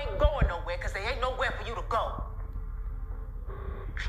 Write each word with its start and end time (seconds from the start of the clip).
ain't 0.00 0.18
going 0.18 0.46
nowhere 0.48 0.76
because 0.76 0.92
there 0.92 1.02
ain't 1.08 1.20
nowhere 1.20 1.52
for 1.58 1.68
you 1.68 1.74
to 1.74 1.84
go. 1.88 2.24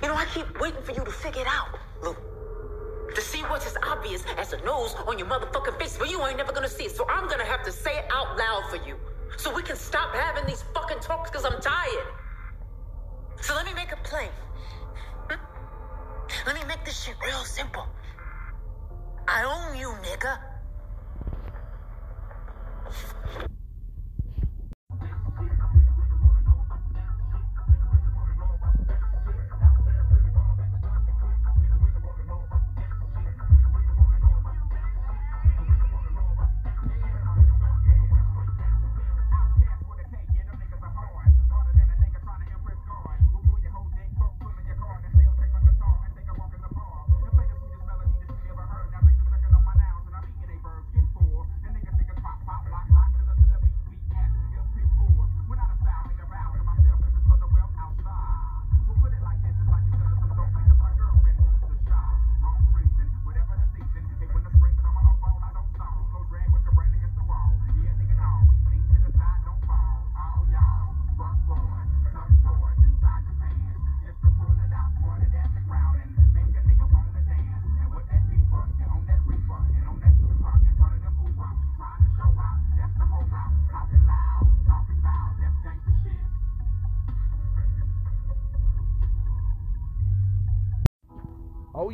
You 0.02 0.08
know, 0.08 0.16
I 0.16 0.26
keep 0.26 0.60
waiting 0.60 0.82
for 0.84 0.94
you 0.94 1.04
to 1.04 1.12
figure 1.12 1.42
it 1.42 1.48
out, 1.48 1.78
Lou. 2.02 2.16
To 3.14 3.22
see 3.22 3.42
what's 3.42 3.66
as 3.66 3.76
obvious 3.84 4.24
as 4.38 4.54
a 4.54 4.64
nose 4.64 4.96
on 5.06 5.20
your 5.20 5.28
motherfucking 5.28 5.78
face, 5.78 5.98
but 5.98 6.10
you 6.10 6.26
ain't 6.26 6.38
never 6.38 6.54
gonna 6.54 6.70
see 6.70 6.86
it. 6.86 6.92
So 6.92 7.06
I'm 7.10 7.28
gonna 7.28 7.46
have 7.46 7.64
to 7.64 7.72
say 7.72 7.98
it 7.98 8.06
out 8.12 8.38
loud 8.38 8.64
for 8.70 8.78
you. 8.88 8.96
So 9.38 9.54
we 9.54 9.64
can 9.64 9.76
stop 9.76 10.14
having 10.16 10.46
these 10.46 10.64
fucking 10.74 11.00
talks 11.00 11.30
because 11.30 11.46
I'm 11.46 11.60
tired. 11.62 12.08
So 13.42 13.54
let 13.56 13.66
me 13.66 13.74
make 13.74 13.92
it 13.92 14.02
plain. 14.04 14.30
Hmm? 15.30 15.40
Let 16.48 16.56
me 16.56 16.62
make 16.68 16.86
this 16.86 17.04
shit 17.04 17.16
real 17.26 17.44
simple. 17.44 17.86
I 19.28 19.44
own 19.44 19.78
you, 19.78 19.90
nigga. 20.04 20.38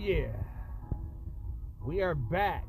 Yeah. 0.07 0.27
We 1.85 2.01
are 2.01 2.15
back. 2.15 2.63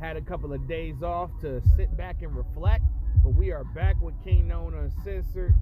Had 0.00 0.16
a 0.16 0.20
couple 0.20 0.52
of 0.52 0.68
days 0.68 1.02
off 1.02 1.30
to 1.40 1.60
sit 1.76 1.96
back 1.96 2.22
and 2.22 2.36
reflect, 2.36 2.84
but 3.24 3.30
we 3.30 3.50
are 3.50 3.64
back 3.64 4.00
with 4.00 4.14
King 4.22 4.46
Known 4.46 4.74
Uncensored. 4.74 5.56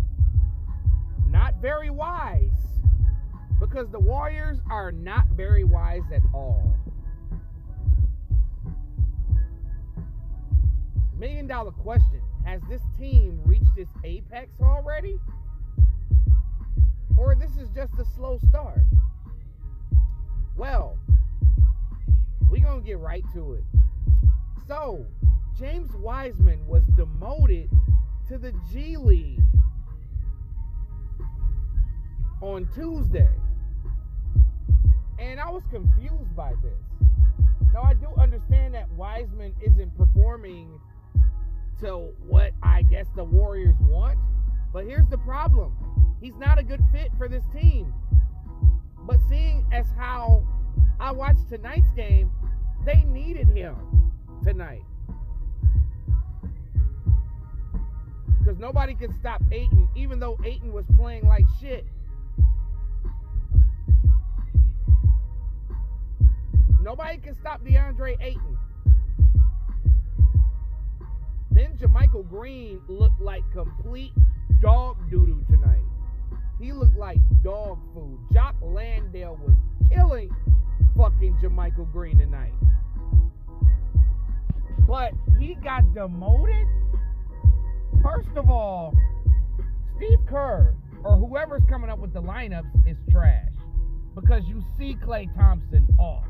Not 1.26 1.54
very 1.62 1.88
wise. 1.88 2.82
Because 3.58 3.90
the 3.90 3.98
Warriors 3.98 4.58
are 4.70 4.92
not 4.92 5.26
very 5.28 5.64
wise 5.64 6.02
at 6.12 6.22
all. 6.34 6.76
Million 11.18 11.46
dollar 11.46 11.70
question. 11.70 12.20
Has 12.44 12.60
this 12.68 12.82
team 12.98 13.40
reached 13.46 13.78
its 13.78 13.92
apex 14.04 14.60
already? 14.60 15.18
Or 17.16 17.34
this 17.34 17.56
is 17.56 17.70
just 17.70 17.94
a 17.98 18.04
slow 18.04 18.38
start? 18.48 18.80
Well, 20.60 20.98
we 22.50 22.60
gonna 22.60 22.82
get 22.82 22.98
right 22.98 23.24
to 23.32 23.54
it. 23.54 23.64
So, 24.68 25.06
James 25.58 25.90
Wiseman 25.96 26.66
was 26.66 26.84
demoted 26.88 27.70
to 28.28 28.36
the 28.36 28.52
G 28.70 28.98
League 28.98 29.40
on 32.42 32.68
Tuesday. 32.74 33.30
And 35.18 35.40
I 35.40 35.48
was 35.48 35.62
confused 35.70 36.36
by 36.36 36.52
this. 36.62 37.08
Now, 37.72 37.84
I 37.84 37.94
do 37.94 38.08
understand 38.18 38.74
that 38.74 38.92
Wiseman 38.92 39.54
isn't 39.62 39.96
performing 39.96 40.78
to 41.80 42.12
what 42.28 42.52
I 42.62 42.82
guess 42.82 43.06
the 43.16 43.24
Warriors 43.24 43.76
want, 43.80 44.18
but 44.74 44.84
here's 44.84 45.08
the 45.08 45.16
problem 45.16 45.74
he's 46.20 46.36
not 46.36 46.58
a 46.58 46.62
good 46.62 46.84
fit 46.92 47.12
for 47.16 47.28
this 47.28 47.44
team. 47.50 47.94
But 49.06 49.18
seeing 49.28 49.64
as 49.72 49.86
how 49.96 50.42
I 50.98 51.12
watched 51.12 51.48
tonight's 51.48 51.90
game, 51.96 52.30
they 52.84 53.04
needed 53.04 53.48
him 53.48 53.76
tonight. 54.42 54.82
Because 58.38 58.58
nobody 58.58 58.94
can 58.94 59.12
stop 59.18 59.42
Ayton, 59.52 59.88
even 59.94 60.18
though 60.18 60.38
Ayton 60.44 60.72
was 60.72 60.86
playing 60.96 61.26
like 61.26 61.44
shit. 61.60 61.84
Nobody 66.80 67.18
can 67.18 67.34
stop 67.34 67.60
DeAndre 67.62 68.16
Ayton. 68.22 68.58
Then 71.50 71.76
JaMychal 71.76 72.28
Green 72.30 72.80
looked 72.88 73.20
like 73.20 73.42
complete 73.52 74.12
dog 74.62 74.96
doo-doo 75.10 75.44
tonight. 75.50 75.82
He 76.60 76.72
looked 76.72 76.96
like 76.96 77.18
dog 77.42 77.78
food. 77.94 78.18
Jock 78.32 78.54
Landale 78.60 79.38
was 79.42 79.54
killing 79.90 80.28
fucking 80.94 81.38
JaMychal 81.42 81.90
Green 81.90 82.18
tonight. 82.18 82.52
But 84.86 85.12
he 85.38 85.54
got 85.54 85.94
demoted? 85.94 86.66
First 88.02 88.36
of 88.36 88.50
all, 88.50 88.94
Steve 89.96 90.18
Kerr 90.28 90.74
or 91.02 91.16
whoever's 91.16 91.62
coming 91.68 91.88
up 91.88 91.98
with 91.98 92.12
the 92.12 92.20
lineups 92.20 92.86
is 92.86 92.96
trash. 93.10 93.48
Because 94.14 94.44
you 94.46 94.62
see 94.76 94.96
Klay 94.96 95.34
Thompson 95.34 95.86
off. 95.98 96.24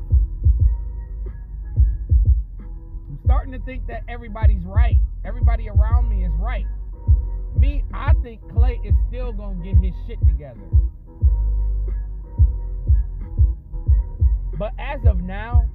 I'm 3.09 3.19
starting 3.25 3.51
to 3.51 3.59
think 3.59 3.85
that 3.87 4.03
everybody's 4.07 4.63
right. 4.63 4.97
Everybody 5.25 5.67
around 5.67 6.09
me 6.09 6.23
is 6.23 6.31
right. 6.39 6.65
Me, 7.61 7.83
I 7.93 8.13
think 8.23 8.41
Klay 8.41 8.83
is 8.83 8.95
still 9.07 9.31
to 9.33 9.55
get 9.63 9.75
his 9.77 9.93
shit 10.07 10.17
together. 10.27 10.59
But 14.57 14.73
as 14.79 14.99
of 15.05 15.21
now, 15.21 15.69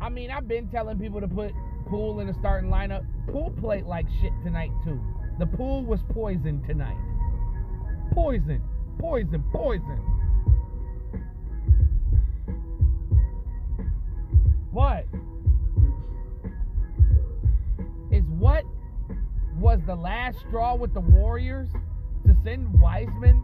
I 0.00 0.08
mean, 0.08 0.30
I've 0.30 0.46
been 0.46 0.68
telling 0.68 1.00
people 1.00 1.20
to 1.20 1.26
put 1.26 1.52
Poole 1.86 2.20
in 2.20 2.28
the 2.28 2.34
starting 2.34 2.70
lineup. 2.70 3.04
Poole 3.30 3.52
played 3.60 3.86
like 3.86 4.06
shit 4.20 4.32
tonight, 4.44 4.70
too. 4.84 5.00
The 5.40 5.46
pool 5.46 5.84
was 5.84 5.98
poison 6.10 6.62
tonight. 6.62 6.96
Poison, 8.12 8.62
poison, 9.00 9.42
poison. 9.52 10.00
But 14.72 15.06
is 18.12 18.24
what 18.26 18.64
was 19.56 19.80
the 19.86 19.94
last 19.94 20.38
straw 20.40 20.74
with 20.74 20.92
the 20.94 21.00
Warriors 21.00 21.68
to 22.26 22.36
send 22.44 22.80
Wiseman 22.80 23.42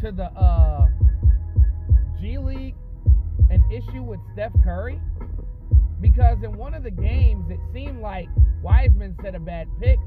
to 0.00 0.12
the 0.12 0.24
uh, 0.24 0.88
G 2.20 2.38
League 2.38 2.74
an 3.50 3.62
issue 3.70 4.02
with 4.02 4.20
Steph 4.32 4.52
Curry? 4.62 5.00
Because 6.00 6.38
in 6.42 6.56
one 6.56 6.74
of 6.74 6.82
the 6.82 6.90
games, 6.90 7.50
it 7.50 7.60
seemed 7.72 8.00
like 8.00 8.28
Wiseman 8.62 9.16
set 9.22 9.34
a 9.34 9.40
bad 9.40 9.68
pick, 9.80 9.98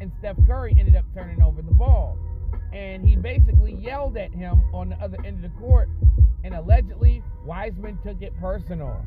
and 0.00 0.10
Steph 0.18 0.36
Curry 0.46 0.74
ended 0.78 0.96
up 0.96 1.04
turning 1.14 1.42
over 1.42 1.62
the 1.62 1.72
ball. 1.72 2.18
And 2.72 3.06
he 3.06 3.16
basically 3.16 3.74
yelled 3.74 4.16
at 4.16 4.32
him 4.32 4.62
on 4.72 4.90
the 4.90 4.96
other 4.96 5.18
end 5.24 5.44
of 5.44 5.50
the 5.50 5.58
court, 5.58 5.88
and 6.44 6.54
allegedly, 6.54 7.22
Wiseman 7.44 7.98
took 8.04 8.22
it 8.22 8.38
personal. 8.40 9.04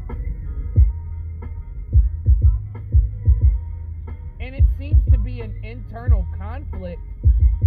And 4.40 4.56
it 4.56 4.66
seems 4.78 5.02
be 5.34 5.42
an 5.42 5.56
internal 5.64 6.28
conflict 6.38 7.02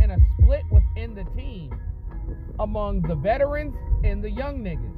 and 0.00 0.12
a 0.12 0.16
split 0.38 0.62
within 0.70 1.14
the 1.14 1.24
team 1.36 1.76
among 2.60 3.02
the 3.02 3.14
veterans 3.14 3.74
and 4.04 4.22
the 4.22 4.30
young 4.30 4.62
niggas. 4.62 4.92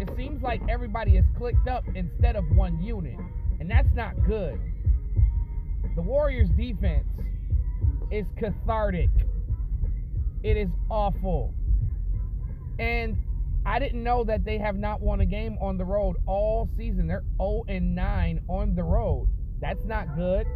It 0.00 0.08
seems 0.16 0.42
like 0.42 0.62
everybody 0.68 1.16
is 1.16 1.24
clicked 1.36 1.68
up 1.68 1.84
instead 1.94 2.36
of 2.36 2.44
one 2.56 2.82
unit, 2.82 3.18
and 3.58 3.70
that's 3.70 3.94
not 3.94 4.14
good. 4.26 4.58
The 5.94 6.02
Warriors' 6.02 6.48
defense 6.56 7.06
is 8.10 8.24
cathartic. 8.38 9.10
It 10.42 10.56
is 10.56 10.70
awful. 10.88 11.52
And 12.80 13.18
I 13.66 13.78
didn't 13.78 14.02
know 14.02 14.24
that 14.24 14.42
they 14.42 14.56
have 14.56 14.74
not 14.74 15.02
won 15.02 15.20
a 15.20 15.26
game 15.26 15.58
on 15.60 15.76
the 15.76 15.84
road 15.84 16.16
all 16.26 16.66
season. 16.78 17.06
They're 17.06 17.24
0 17.36 17.64
and 17.68 17.94
9 17.94 18.40
on 18.48 18.74
the 18.74 18.82
road. 18.82 19.28
That's 19.60 19.84
not 19.84 20.16
good. 20.16 20.46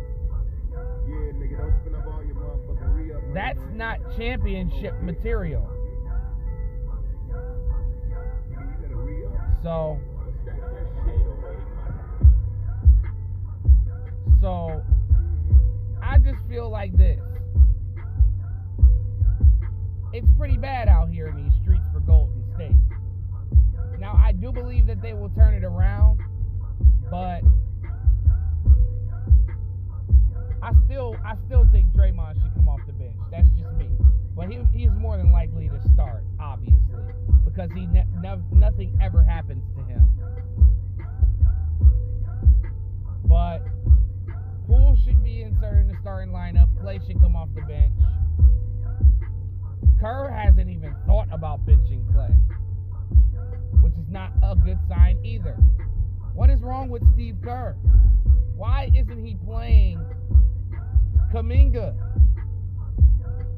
Yeah, 0.73 1.15
nigga, 1.37 1.59
don't 1.59 1.75
spend 1.83 1.97
up 1.97 2.07
all 2.07 2.25
your 2.25 2.35
motherfucking 2.37 2.95
re-up. 2.97 3.23
That's 3.35 3.61
not 3.75 3.99
championship 4.17 4.95
material. 5.03 5.71
So, 9.63 9.99
Stack 10.43 10.61
that 10.61 10.87
shit 11.05 11.27
away. 11.27 11.57
so 14.41 14.83
I 16.03 16.19
just 16.19 16.39
feel 16.49 16.71
like 16.71 16.97
this. 16.97 17.21
It's 20.15 20.31
pretty 20.39 20.57
bad 20.57 20.89
out 20.89 21.11
here 21.11 21.27
in 21.27 21.37
these 21.37 21.53
do 24.41 24.53
believe 24.53 24.87
that 24.87 25.01
they 25.03 25.13
will 25.13 25.31
turn 25.31 25.55
it 25.55 25.65
around, 25.65 26.21
but 27.11 27.43
I 30.63 30.73
still, 30.87 31.17
I 31.25 31.37
still 31.47 31.69
think 31.73 31.93
Draymond 31.93 32.43
should 32.43 32.55
come 32.55 32.69
off 32.69 32.81
the 32.87 32.93
bench. 32.95 33.17
That's 33.31 33.49
just 33.59 33.73
me. 33.75 33.91
But 34.35 34.49
he, 34.49 34.61
he's 34.73 34.91
more 34.93 35.17
than 35.17 35.31
likely 35.31 35.69
to 35.69 35.81
start, 35.93 36.25
obviously, 36.41 37.05
because 37.45 37.71
he 37.73 37.87
ne- 37.87 38.07
no, 38.23 38.43
nothing 38.51 38.97
ever 39.01 39.23
happens 39.23 39.63
to 39.77 39.83
him. 39.85 40.09
But 43.27 43.61
Poole 44.67 44.97
should 45.05 45.23
be 45.23 45.43
inserted 45.43 45.83
in 45.83 45.89
the 45.89 45.97
starting 46.01 46.33
lineup. 46.33 46.69
Klay 46.83 47.05
should 47.07 47.21
come 47.21 47.37
off 47.37 47.49
the 47.55 47.63
bench. 47.63 47.93
Kerr 50.01 50.31
hasn't 50.31 50.69
even 50.71 50.95
thought 51.07 51.29
about 51.31 51.65
benching 51.67 52.05
Klay, 52.13 52.35
which 53.83 53.95
is 53.95 54.09
not 54.09 54.33
a 54.43 54.55
good 54.55 54.79
sign 54.89 55.19
either. 55.25 55.57
What 56.35 56.51
is 56.51 56.61
wrong 56.61 56.89
with 56.89 57.03
Steve 57.15 57.37
Kerr? 57.43 57.77
Why 58.57 58.91
isn't 58.95 59.25
he 59.25 59.37
playing 59.45 60.05
Kuminga? 61.33 61.95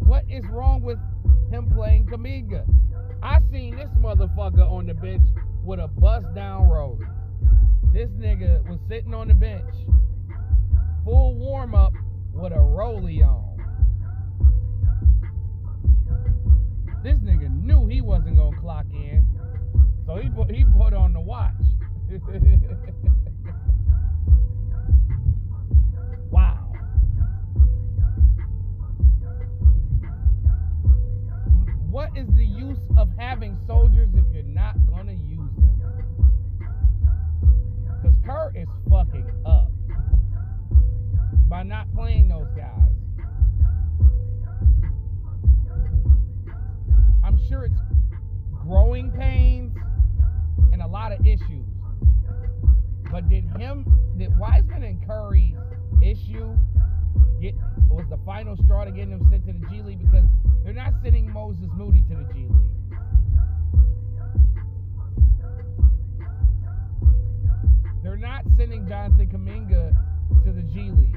What 0.00 0.24
is 0.28 0.44
wrong 0.46 0.82
with 0.82 0.98
him 1.50 1.70
playing 1.70 2.06
Kuminga? 2.06 2.64
I 3.22 3.40
seen 3.50 3.76
this 3.76 3.90
motherfucker 3.98 4.70
on 4.70 4.86
the 4.86 4.94
bench 4.94 5.26
with 5.64 5.80
a 5.80 5.88
bust 5.88 6.26
down 6.34 6.68
roller. 6.68 7.08
This 7.92 8.10
nigga 8.10 8.62
was 8.68 8.78
sitting 8.88 9.14
on 9.14 9.28
the 9.28 9.34
bench, 9.34 9.74
full 11.04 11.34
warm 11.34 11.74
up 11.74 11.92
with 12.32 12.52
a 12.52 12.56
rollie 12.56 13.26
on. 13.26 13.56
This 17.02 17.16
nigga 17.18 17.50
knew 17.50 17.86
he 17.86 18.00
wasn't 18.00 18.36
gonna 18.36 18.56
clock 18.60 18.86
in, 18.92 19.26
so 20.06 20.16
he 20.16 20.28
put 20.28 20.50
he 20.50 20.64
put 20.78 20.94
on 20.94 21.12
the 21.12 21.20
watch. 21.20 21.52
wow. 26.30 26.72
What 31.90 32.10
is 32.16 32.28
the 32.36 32.44
use 32.44 32.78
of 32.96 33.08
having 33.18 33.58
soldiers 33.66 34.08
if 34.14 34.24
you're 34.32 34.44
not 34.44 34.76
gonna 34.86 35.14
use 35.14 35.50
them? 35.56 35.82
Because 38.00 38.14
Kerr 38.24 38.52
is 38.54 38.68
fucking 38.88 39.28
up 39.44 39.72
by 41.48 41.64
not 41.64 41.92
playing 41.92 42.28
those 42.28 42.46
guys. 42.56 42.92
I'm 47.24 47.40
sure 47.48 47.64
it's 47.64 47.74
growing 48.62 49.10
pains 49.10 49.75
a 50.86 50.88
lot 50.88 51.10
of 51.10 51.20
issues. 51.26 51.66
But 53.10 53.28
did 53.28 53.44
him, 53.58 53.84
did 54.16 54.36
Wiseman 54.38 54.84
and 54.84 55.04
Curry's 55.04 55.56
issue 56.00 56.56
get 57.40 57.54
was 57.88 58.06
the 58.08 58.18
final 58.24 58.56
straw 58.56 58.84
to 58.84 58.92
getting 58.92 59.10
him 59.10 59.26
sent 59.28 59.46
to 59.46 59.52
the 59.52 59.66
G 59.66 59.82
League 59.82 59.98
because 59.98 60.24
they're 60.62 60.72
not 60.72 60.92
sending 61.02 61.32
Moses 61.32 61.68
Moody 61.74 62.04
to 62.08 62.16
the 62.16 62.32
G 62.32 62.46
League. 62.46 62.98
They're 68.04 68.16
not 68.16 68.44
sending 68.56 68.86
Jonathan 68.86 69.26
Kuminga 69.26 69.96
to 70.44 70.52
the 70.52 70.62
G 70.62 70.90
League. 70.92 71.16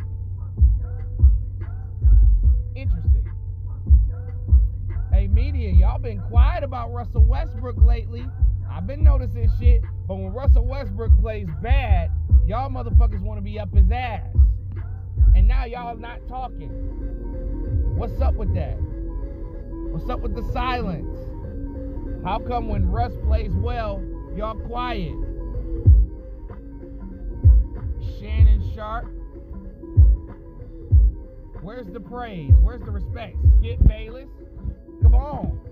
Interesting. 2.75 3.31
Hey, 5.11 5.27
media, 5.27 5.69
y'all 5.71 5.99
been 5.99 6.21
quiet 6.21 6.63
about 6.63 6.91
Russell 6.91 7.23
Westbrook 7.23 7.77
lately. 7.79 8.25
I've 8.79 8.87
been 8.87 9.03
noticing 9.03 9.51
shit, 9.59 9.81
but 10.07 10.15
when 10.15 10.31
Russell 10.31 10.65
Westbrook 10.65 11.11
plays 11.19 11.49
bad, 11.61 12.11
y'all 12.45 12.69
motherfuckers 12.69 13.19
want 13.19 13.37
to 13.37 13.41
be 13.41 13.59
up 13.59 13.73
his 13.75 13.91
ass. 13.91 14.33
And 15.35 15.45
now 15.49 15.65
y'all 15.65 15.97
not 15.97 16.25
talking. 16.29 16.69
What's 17.97 18.21
up 18.21 18.35
with 18.35 18.55
that? 18.55 18.77
What's 19.91 20.09
up 20.09 20.21
with 20.21 20.33
the 20.33 20.49
silence? 20.53 21.13
How 22.23 22.39
come 22.39 22.69
when 22.69 22.89
Russ 22.89 23.11
plays 23.25 23.51
well, 23.51 24.01
y'all 24.33 24.55
quiet? 24.55 25.11
Shannon 28.17 28.71
Sharpe. 28.73 29.11
Where's 31.61 31.87
the 31.87 31.99
praise? 31.99 32.53
Where's 32.61 32.81
the 32.83 32.91
respect? 32.91 33.35
Skip 33.59 33.85
Bayless? 33.89 34.29
Come 35.01 35.15
on. 35.15 35.68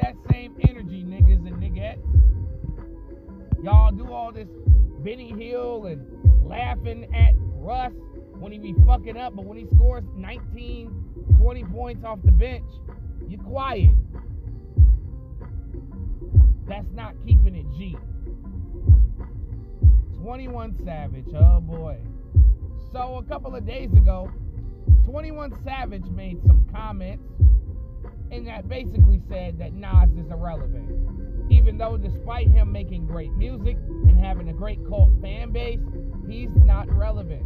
That 0.00 0.14
same 0.30 0.56
energy, 0.68 1.04
niggas 1.04 1.46
and 1.46 1.56
niggettes. 1.56 2.02
Y'all 3.62 3.92
do 3.92 4.12
all 4.12 4.32
this 4.32 4.48
Benny 4.98 5.30
Hill 5.30 5.86
and 5.86 6.04
laughing 6.44 7.04
at 7.14 7.34
Russ 7.36 7.92
when 8.38 8.52
he 8.52 8.58
be 8.58 8.74
fucking 8.86 9.16
up, 9.16 9.34
but 9.36 9.44
when 9.44 9.56
he 9.56 9.66
scores 9.74 10.04
19, 10.16 11.36
20 11.38 11.64
points 11.64 12.04
off 12.04 12.18
the 12.24 12.32
bench, 12.32 12.64
you 13.28 13.38
quiet. 13.38 13.90
That's 16.68 16.90
not 16.92 17.14
keeping 17.26 17.54
it 17.54 17.66
G. 17.76 17.96
21 20.22 20.76
Savage, 20.84 21.26
oh 21.34 21.60
boy. 21.60 21.98
So 22.92 23.16
a 23.16 23.22
couple 23.24 23.54
of 23.54 23.66
days 23.66 23.92
ago, 23.92 24.30
21 25.06 25.52
Savage 25.64 26.04
made 26.06 26.40
some 26.46 26.66
comments 26.72 27.24
and 28.34 28.48
that 28.48 28.68
basically 28.68 29.22
said 29.28 29.58
that 29.58 29.74
Nas 29.74 30.10
is 30.18 30.30
irrelevant. 30.30 30.90
Even 31.50 31.78
though 31.78 31.96
despite 31.96 32.48
him 32.48 32.72
making 32.72 33.06
great 33.06 33.32
music 33.34 33.76
and 33.86 34.18
having 34.18 34.48
a 34.48 34.52
great 34.52 34.84
cult 34.88 35.10
fan 35.22 35.52
base, 35.52 35.78
he's 36.28 36.50
not 36.56 36.90
relevant. 36.90 37.44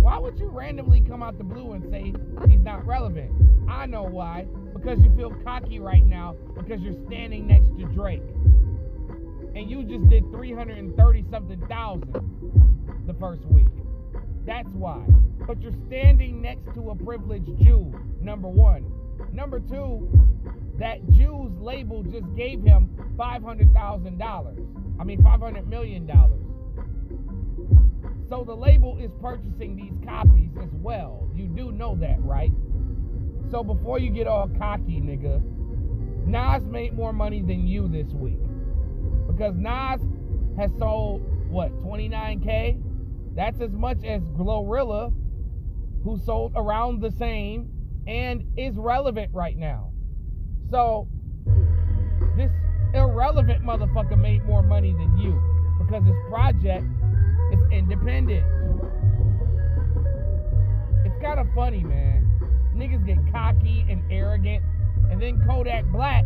Why 0.00 0.18
would 0.18 0.38
you 0.38 0.48
randomly 0.48 1.00
come 1.00 1.22
out 1.22 1.36
the 1.36 1.44
blue 1.44 1.72
and 1.72 1.84
say 1.90 2.12
he's 2.48 2.60
not 2.60 2.86
relevant? 2.86 3.32
I 3.68 3.86
know 3.86 4.04
why. 4.04 4.46
Because 4.72 5.00
you 5.02 5.12
feel 5.16 5.34
cocky 5.42 5.80
right 5.80 6.06
now 6.06 6.36
because 6.54 6.80
you're 6.80 7.04
standing 7.08 7.48
next 7.48 7.66
to 7.78 7.86
Drake. 7.94 8.22
And 9.56 9.68
you 9.68 9.82
just 9.82 10.08
did 10.08 10.30
330 10.30 11.24
something 11.32 11.66
thousand 11.66 13.04
the 13.06 13.14
first 13.14 13.44
week. 13.46 13.66
That's 14.46 14.68
why. 14.68 15.04
But 15.46 15.60
you're 15.60 15.72
standing 15.88 16.40
next 16.40 16.72
to 16.74 16.90
a 16.90 16.94
privileged 16.94 17.50
Jew, 17.58 17.92
number 18.20 18.48
one. 18.48 18.97
Number 19.32 19.60
two, 19.60 20.08
that 20.78 21.08
Jew's 21.10 21.52
label 21.60 22.02
just 22.02 22.26
gave 22.36 22.62
him 22.62 22.88
$500,000. 23.16 25.00
I 25.00 25.04
mean, 25.04 25.22
$500 25.22 25.66
million. 25.66 26.10
So 28.28 28.44
the 28.44 28.54
label 28.54 28.98
is 28.98 29.10
purchasing 29.20 29.74
these 29.74 29.94
copies 30.04 30.50
as 30.62 30.68
well. 30.72 31.30
You 31.34 31.46
do 31.46 31.72
know 31.72 31.96
that, 31.96 32.22
right? 32.22 32.52
So 33.50 33.64
before 33.64 33.98
you 33.98 34.10
get 34.10 34.26
all 34.26 34.48
cocky, 34.58 35.00
nigga, 35.00 35.42
Nas 36.26 36.62
made 36.66 36.94
more 36.94 37.12
money 37.12 37.40
than 37.40 37.66
you 37.66 37.88
this 37.88 38.12
week. 38.12 38.38
Because 39.26 39.54
Nas 39.56 40.00
has 40.58 40.70
sold, 40.78 41.22
what, 41.48 41.76
29K? 41.78 42.82
That's 43.34 43.60
as 43.60 43.72
much 43.72 44.04
as 44.04 44.20
Glorilla, 44.36 45.12
who 46.04 46.18
sold 46.18 46.52
around 46.54 47.00
the 47.00 47.10
same 47.12 47.70
and 48.08 48.42
is 48.56 48.74
relevant 48.76 49.30
right 49.34 49.56
now. 49.56 49.92
So, 50.70 51.06
this 52.36 52.50
irrelevant 52.94 53.62
motherfucker 53.62 54.18
made 54.18 54.44
more 54.46 54.62
money 54.62 54.92
than 54.92 55.18
you 55.18 55.38
because 55.78 56.04
his 56.04 56.16
project 56.30 56.86
is 57.52 57.60
independent. 57.70 58.44
It's 61.04 61.22
kind 61.22 61.38
of 61.38 61.46
funny, 61.54 61.84
man. 61.84 62.24
Niggas 62.74 63.04
get 63.06 63.18
cocky 63.30 63.84
and 63.90 64.02
arrogant, 64.10 64.64
and 65.10 65.20
then 65.20 65.42
Kodak 65.46 65.84
Black 65.92 66.24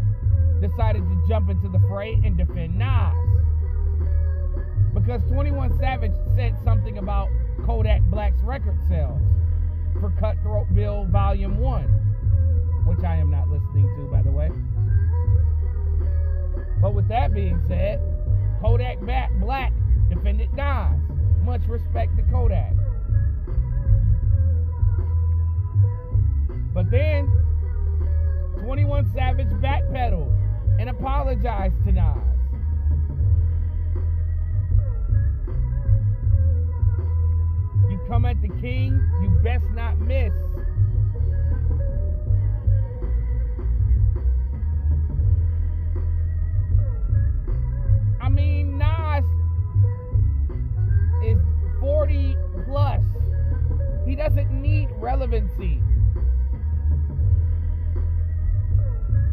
decided 0.61 1.03
to 1.03 1.25
jump 1.29 1.51
into 1.51 1.69
the 1.69 1.81
fray 1.89 2.13
and 2.25 2.37
defend 2.37 2.79
Nas. 2.79 3.15
Because 4.95 5.21
21 5.25 5.77
Savage 5.79 6.13
said 6.37 6.57
something 6.63 6.99
about 6.99 7.29
Kodak 7.67 8.03
Black's 8.03 8.41
record 8.43 8.79
sales 8.89 9.21
for 10.01 10.11
Kutthroat 10.21 10.75
Bill 10.75 11.07
Volume 11.11 11.59
1, 11.59 11.85
which 12.87 13.05
I 13.05 13.17
am 13.17 13.31
not 13.31 13.49
listening 13.49 13.89
to, 13.97 14.11
by 14.11 14.23
the 14.23 14.31
way. 14.31 14.51
But 16.81 16.95
with 16.95 17.09
that 17.09 17.33
being 17.33 17.61
said, 17.69 18.01
Kodak 18.61 19.01
Black 19.01 19.73
defended 20.09 20.53
Nas. 20.55 20.99
Much 21.45 21.63
respect 21.69 22.17
to 22.17 22.23
Kodak. 22.25 22.73
But 26.75 26.91
then 26.91 27.31
21 28.61 29.13
Savage 29.15 29.49
backpedaled 29.61 30.33
and 30.79 30.89
apologized 30.89 31.75
to 31.85 31.93
Nas. 31.93 32.19
You 37.91 38.01
come 38.09 38.25
at 38.25 38.41
the 38.41 38.49
king, 38.61 39.01
best 39.43 39.65
not 39.75 39.99
miss. 39.99 40.33
I 48.21 48.29
mean, 48.29 48.79
Nas 48.79 49.25
is 51.25 51.39
40 51.81 52.37
plus. 52.67 53.01
He 54.07 54.15
doesn't 54.15 54.53
need 54.53 54.89
relevancy. 54.99 55.81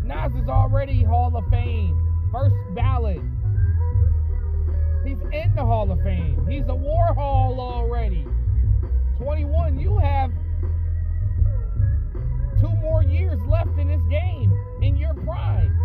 Nas 0.03 0.33
is 0.33 0.49
already 0.49 1.03
Hall 1.03 1.37
of 1.37 1.47
Fame, 1.51 1.95
first 2.31 2.55
ballot. 2.73 3.21
He's 5.05 5.21
in 5.31 5.53
the 5.55 5.63
Hall 5.63 5.91
of 5.91 6.01
Fame. 6.01 6.47
He's 6.49 6.63
a 6.63 6.75
Warhol. 6.75 7.78
21, 9.19 9.77
you 9.77 9.97
have 9.97 10.31
two 12.61 12.69
more 12.77 13.03
years 13.03 13.39
left 13.41 13.77
in 13.77 13.89
this 13.89 14.01
game 14.09 14.51
in 14.81 14.95
your 14.95 15.13
prime. 15.13 15.77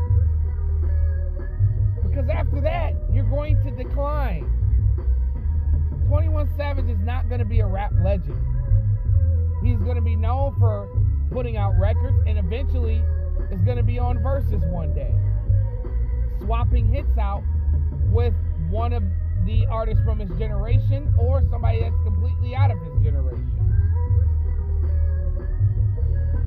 Because 2.05 2.29
after 2.29 2.61
that, 2.61 2.95
you're 3.13 3.29
going 3.29 3.61
to 3.65 3.73
decline. 3.73 4.49
21 6.07 6.49
Savage 6.57 6.89
is 6.89 6.99
not 7.01 7.29
going 7.29 7.41
to 7.41 7.45
be 7.45 7.59
a 7.59 7.67
rap 7.67 7.91
legend. 8.05 8.39
He's 9.65 9.79
going 9.79 9.97
to 9.97 10.03
be 10.03 10.15
known 10.15 10.55
for 10.61 10.89
putting 11.33 11.57
out 11.57 11.77
records 11.77 12.17
and 12.29 12.39
eventually 12.39 13.03
is 13.51 13.61
going 13.63 13.79
to 13.79 13.83
be 13.83 13.99
on 13.99 14.23
Versus 14.23 14.63
one 14.67 14.95
day. 14.95 15.13
Swapping 16.39 16.87
hits 16.87 17.19
out 17.19 17.43
with 18.13 18.35
one 18.71 18.93
of 18.93 19.03
the 19.45 19.67
artists 19.67 20.03
from 20.05 20.21
his 20.21 20.31
generation 20.39 21.13
or 21.19 21.43
somebody 21.51 21.81
that's 21.81 21.97
completely 22.05 22.55
out 22.55 22.71
of 22.71 22.79
his 22.81 22.94
generation. 23.05 23.51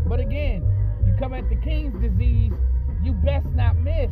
But 0.07 0.19
again, 0.19 0.65
you 1.05 1.13
come 1.19 1.33
at 1.33 1.47
the 1.49 1.55
King's 1.55 1.93
disease, 2.01 2.53
you 3.03 3.13
best 3.13 3.47
not 3.53 3.77
miss. 3.77 4.09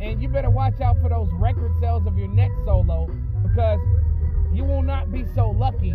And 0.00 0.22
you 0.22 0.28
better 0.28 0.50
watch 0.50 0.80
out 0.80 0.98
for 1.02 1.10
those 1.10 1.28
record 1.34 1.72
sales 1.80 2.06
of 2.06 2.16
your 2.16 2.28
next 2.28 2.56
solo 2.64 3.06
because 3.42 3.80
you 4.52 4.64
will 4.64 4.82
not 4.82 5.12
be 5.12 5.26
so 5.34 5.50
lucky 5.50 5.94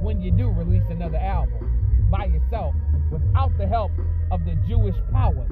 when 0.00 0.20
you 0.20 0.30
do 0.30 0.48
release 0.48 0.84
another 0.88 1.18
album 1.18 2.08
by 2.10 2.24
yourself 2.24 2.74
without 3.10 3.56
the 3.58 3.66
help 3.66 3.92
of 4.30 4.44
the 4.44 4.54
Jewish 4.66 4.96
powers. 5.12 5.50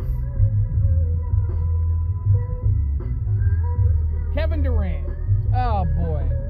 Kevin 4.34 4.62
Durant. 4.62 5.06
Oh 5.54 5.84
boy. 5.84 6.41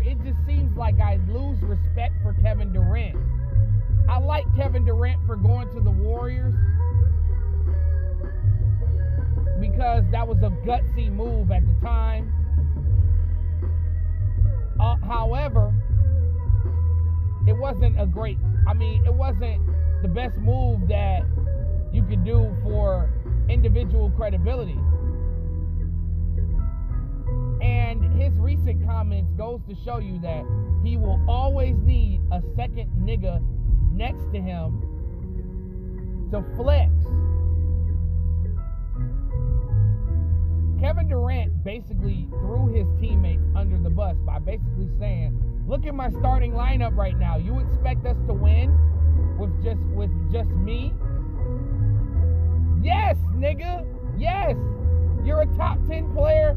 It 0.00 0.18
just 0.24 0.38
seems 0.46 0.76
like 0.76 1.00
I 1.00 1.18
lose 1.28 1.60
respect 1.62 2.14
for 2.22 2.34
Kevin 2.42 2.72
Durant. 2.72 3.16
I 4.08 4.18
like 4.18 4.44
Kevin 4.56 4.84
Durant 4.84 5.24
for 5.26 5.36
going 5.36 5.68
to 5.74 5.80
the 5.80 5.90
Warriors 5.90 6.54
because 9.60 10.04
that 10.12 10.26
was 10.26 10.38
a 10.38 10.50
gutsy 10.66 11.10
move 11.10 11.50
at 11.50 11.62
the 11.66 11.86
time. 11.86 12.32
Uh, 14.80 14.96
however, 15.06 15.74
it 17.46 17.56
wasn't 17.56 18.00
a 18.00 18.06
great, 18.06 18.38
I 18.66 18.74
mean, 18.74 19.04
it 19.04 19.12
wasn't 19.12 19.60
the 20.02 20.08
best 20.08 20.36
move 20.36 20.86
that 20.88 21.22
you 21.92 22.02
could 22.04 22.24
do 22.24 22.54
for 22.62 23.10
individual 23.48 24.10
credibility. 24.10 24.78
And 27.60 28.04
his 28.20 28.32
recent 28.34 28.84
comments 28.86 29.32
goes 29.36 29.60
to 29.68 29.74
show 29.84 29.98
you 29.98 30.18
that 30.20 30.44
he 30.84 30.96
will 30.96 31.20
always 31.28 31.76
need 31.78 32.20
a 32.30 32.42
second 32.56 32.90
nigga 32.98 33.42
next 33.92 34.30
to 34.32 34.40
him 34.40 34.80
to 36.30 36.42
flex. 36.56 36.92
Kevin 40.80 41.08
Durant 41.08 41.64
basically 41.64 42.28
threw 42.30 42.68
his 42.72 42.86
teammates 43.00 43.42
under 43.56 43.78
the 43.78 43.90
bus 43.90 44.16
by 44.24 44.38
basically 44.38 44.88
saying, 44.98 45.64
"Look 45.66 45.84
at 45.86 45.94
my 45.94 46.10
starting 46.10 46.52
lineup 46.52 46.96
right 46.96 47.18
now. 47.18 47.36
You 47.36 47.58
expect 47.58 48.06
us 48.06 48.16
to 48.28 48.32
win 48.32 48.70
with 49.38 49.50
just 49.64 49.80
with 49.96 50.10
just 50.30 50.50
me?" 50.50 50.92
Yes, 52.80 53.16
nigga. 53.34 53.84
Yes. 54.16 54.56
You're 55.24 55.40
a 55.40 55.46
top 55.56 55.84
10 55.88 56.14
player 56.14 56.56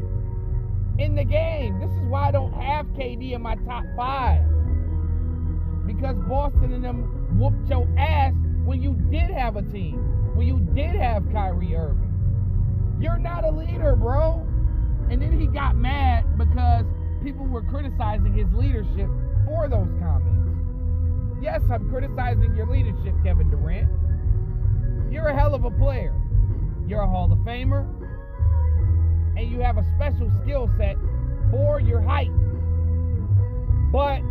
in 0.98 1.14
the 1.14 1.24
game. 1.24 1.80
This 1.80 1.90
is 1.90 2.08
why 2.08 2.28
I 2.28 2.30
don't 2.30 2.52
have 2.52 2.86
KD 2.88 3.32
in 3.32 3.42
my 3.42 3.56
top 3.56 3.84
5. 3.96 5.86
Because 5.86 6.16
Boston 6.28 6.72
and 6.72 6.84
them 6.84 7.38
whooped 7.38 7.68
your 7.68 7.88
ass 7.98 8.34
when 8.64 8.82
you 8.82 8.94
did 9.10 9.30
have 9.30 9.56
a 9.56 9.62
team. 9.62 9.96
When 10.34 10.46
you 10.46 10.60
did 10.74 10.94
have 10.94 11.24
Kyrie 11.32 11.74
Irving. 11.74 12.08
You're 13.00 13.18
not 13.18 13.44
a 13.44 13.50
leader, 13.50 13.96
bro. 13.96 14.46
And 15.10 15.20
then 15.20 15.38
he 15.38 15.46
got 15.46 15.76
mad 15.76 16.38
because 16.38 16.86
people 17.22 17.46
were 17.46 17.62
criticizing 17.62 18.34
his 18.34 18.46
leadership 18.54 19.10
for 19.44 19.68
those 19.68 19.88
comments. 20.00 21.42
Yes, 21.42 21.60
I'm 21.70 21.90
criticizing 21.90 22.54
your 22.54 22.66
leadership, 22.66 23.14
Kevin 23.24 23.50
Durant. 23.50 23.90
You're 25.12 25.26
a 25.26 25.34
hell 25.34 25.54
of 25.54 25.64
a 25.64 25.70
player. 25.70 26.14
You're 26.86 27.02
a 27.02 27.08
Hall 27.08 27.30
of 27.32 27.38
Famer. 27.40 27.86
And 29.36 29.50
you 29.50 29.60
have 29.60 29.78
a 29.78 29.84
special 29.96 30.30
skill 30.42 30.70
set 30.76 30.96
for 31.50 31.80
your 31.80 32.00
height. 32.00 32.30
But 33.92 34.22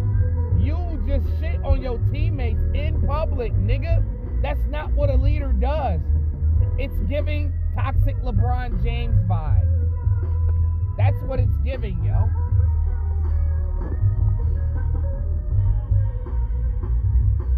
you 0.59 1.03
just 1.07 1.25
shit 1.39 1.63
on 1.63 1.81
your 1.81 1.99
teammates 2.11 2.61
in 2.73 3.01
public, 3.07 3.53
nigga. 3.53 4.03
That's 4.41 4.65
not 4.69 4.91
what 4.91 5.09
a 5.09 5.15
leader 5.15 5.51
does. 5.53 6.01
It's 6.77 6.97
giving 7.09 7.53
toxic 7.75 8.15
LeBron 8.21 8.83
James 8.83 9.17
vibes. 9.29 9.67
That's 10.97 11.21
what 11.23 11.39
it's 11.39 11.55
giving, 11.63 12.03
yo. 12.03 12.29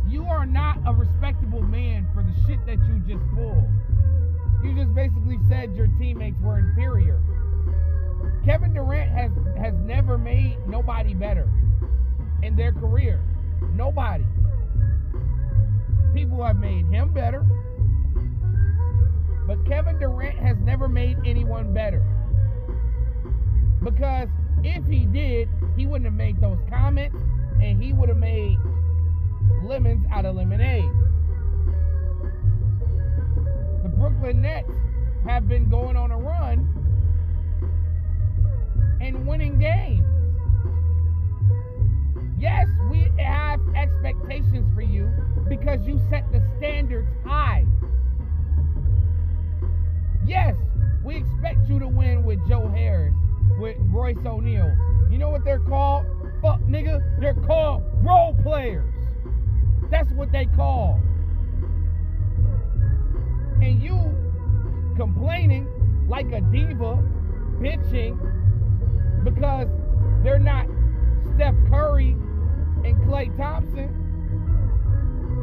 You 0.09 0.25
are 0.25 0.45
not 0.45 0.77
a 0.85 0.93
respectable 0.93 1.61
man 1.61 2.07
for 2.13 2.23
the 2.23 2.33
shit 2.45 2.65
that 2.65 2.77
you 2.87 2.99
just 3.07 3.25
pulled. 3.33 3.69
You 4.63 4.73
just 4.73 4.95
basically 4.95 5.39
said 5.49 5.75
your 5.75 5.87
teammates 5.99 6.39
were 6.41 6.57
inferior. 6.59 7.19
Kevin 8.45 8.73
Durant 8.73 9.11
has 9.11 9.31
has 9.57 9.73
never 9.81 10.17
made 10.17 10.57
nobody 10.67 11.13
better 11.13 11.49
in 12.41 12.55
their 12.55 12.71
career. 12.71 13.21
Nobody. 13.73 14.25
People 16.13 16.43
have 16.45 16.57
made 16.57 16.85
him 16.85 17.13
better. 17.13 17.45
But 19.47 19.65
Kevin 19.67 19.99
Durant 19.99 20.37
has 20.39 20.57
never 20.59 20.87
made 20.87 21.17
anyone 21.25 21.73
better. 21.73 22.05
Because 23.83 24.29
if 24.63 24.85
he 24.85 25.05
did, 25.05 25.49
he 25.75 25.85
wouldn't 25.85 26.05
have 26.05 26.13
made 26.13 26.39
those 26.39 26.59
comments 26.69 27.17
and 27.61 27.81
he 27.81 27.91
would 27.91 28.07
have 28.07 28.17
made 28.17 28.57
lemons 29.63 30.05
out 30.11 30.25
of 30.25 30.35
lemonade. 30.35 30.89
Brooklyn 34.03 34.41
Nets 34.41 34.69
have 35.25 35.47
been 35.47 35.69
going 35.69 35.95
on 35.95 36.11
a 36.11 36.17
run 36.17 36.67
and 38.99 39.25
winning 39.25 39.57
games. 39.57 40.05
Yes, 42.37 42.67
we 42.91 43.09
have 43.17 43.61
expectations 43.77 44.69
for 44.75 44.81
you 44.81 45.09
because 45.47 45.87
you 45.87 46.01
set 46.09 46.29
the 46.33 46.43
standards 46.57 47.07
high. 47.25 47.65
Yes, 50.25 50.57
we 51.01 51.15
expect 51.15 51.69
you 51.69 51.79
to 51.79 51.87
win 51.87 52.25
with 52.25 52.45
Joe 52.45 52.67
Harris, 52.67 53.15
with 53.57 53.77
Royce 53.79 54.17
O'Neal. 54.25 54.75
You 55.09 55.17
know 55.17 55.29
what 55.29 55.45
they're 55.45 55.59
called? 55.59 56.05
Fuck 56.41 56.59
nigga, 56.63 57.21
they're 57.21 57.41
called 57.45 57.83
role 58.03 58.35
players. 58.43 58.93
That's 59.89 60.11
what 60.11 60.29
they 60.33 60.47
call. 60.47 60.99
And 63.63 63.81
you 63.81 63.95
complaining 64.97 65.65
like 66.09 66.25
a 66.33 66.41
diva, 66.41 67.01
bitching 67.61 68.19
because 69.23 69.69
they're 70.21 70.37
not 70.37 70.67
Steph 71.35 71.55
Curry 71.69 72.11
and 72.83 72.95
Klay 73.07 73.35
Thompson. 73.37 74.01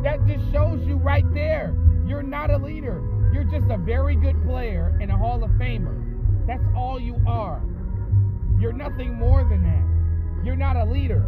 That 0.05 0.27
just 0.27 0.53
shows 0.53 0.87
you 0.87 0.97
right 0.97 1.25
there. 1.33 1.75
You're 2.07 2.23
not 2.23 2.51
a 2.51 2.59
leader. 2.59 3.03
You're 3.33 3.45
just 3.45 3.71
a 3.71 3.79
very 3.79 4.17
good 4.17 4.37
player 4.45 4.99
and 5.01 5.11
a 5.11 5.17
Hall 5.17 5.43
of 5.43 5.51
Famer. 5.53 5.97
That's 6.47 6.63
all 6.77 7.01
you 7.01 7.17
are. 7.27 7.63
You're 8.61 8.75
nothing 8.75 9.15
more 9.15 9.45
than 9.45 9.63
that. 9.63 10.45
You're 10.45 10.57
not 10.57 10.77
a 10.77 10.85
leader. 10.85 11.25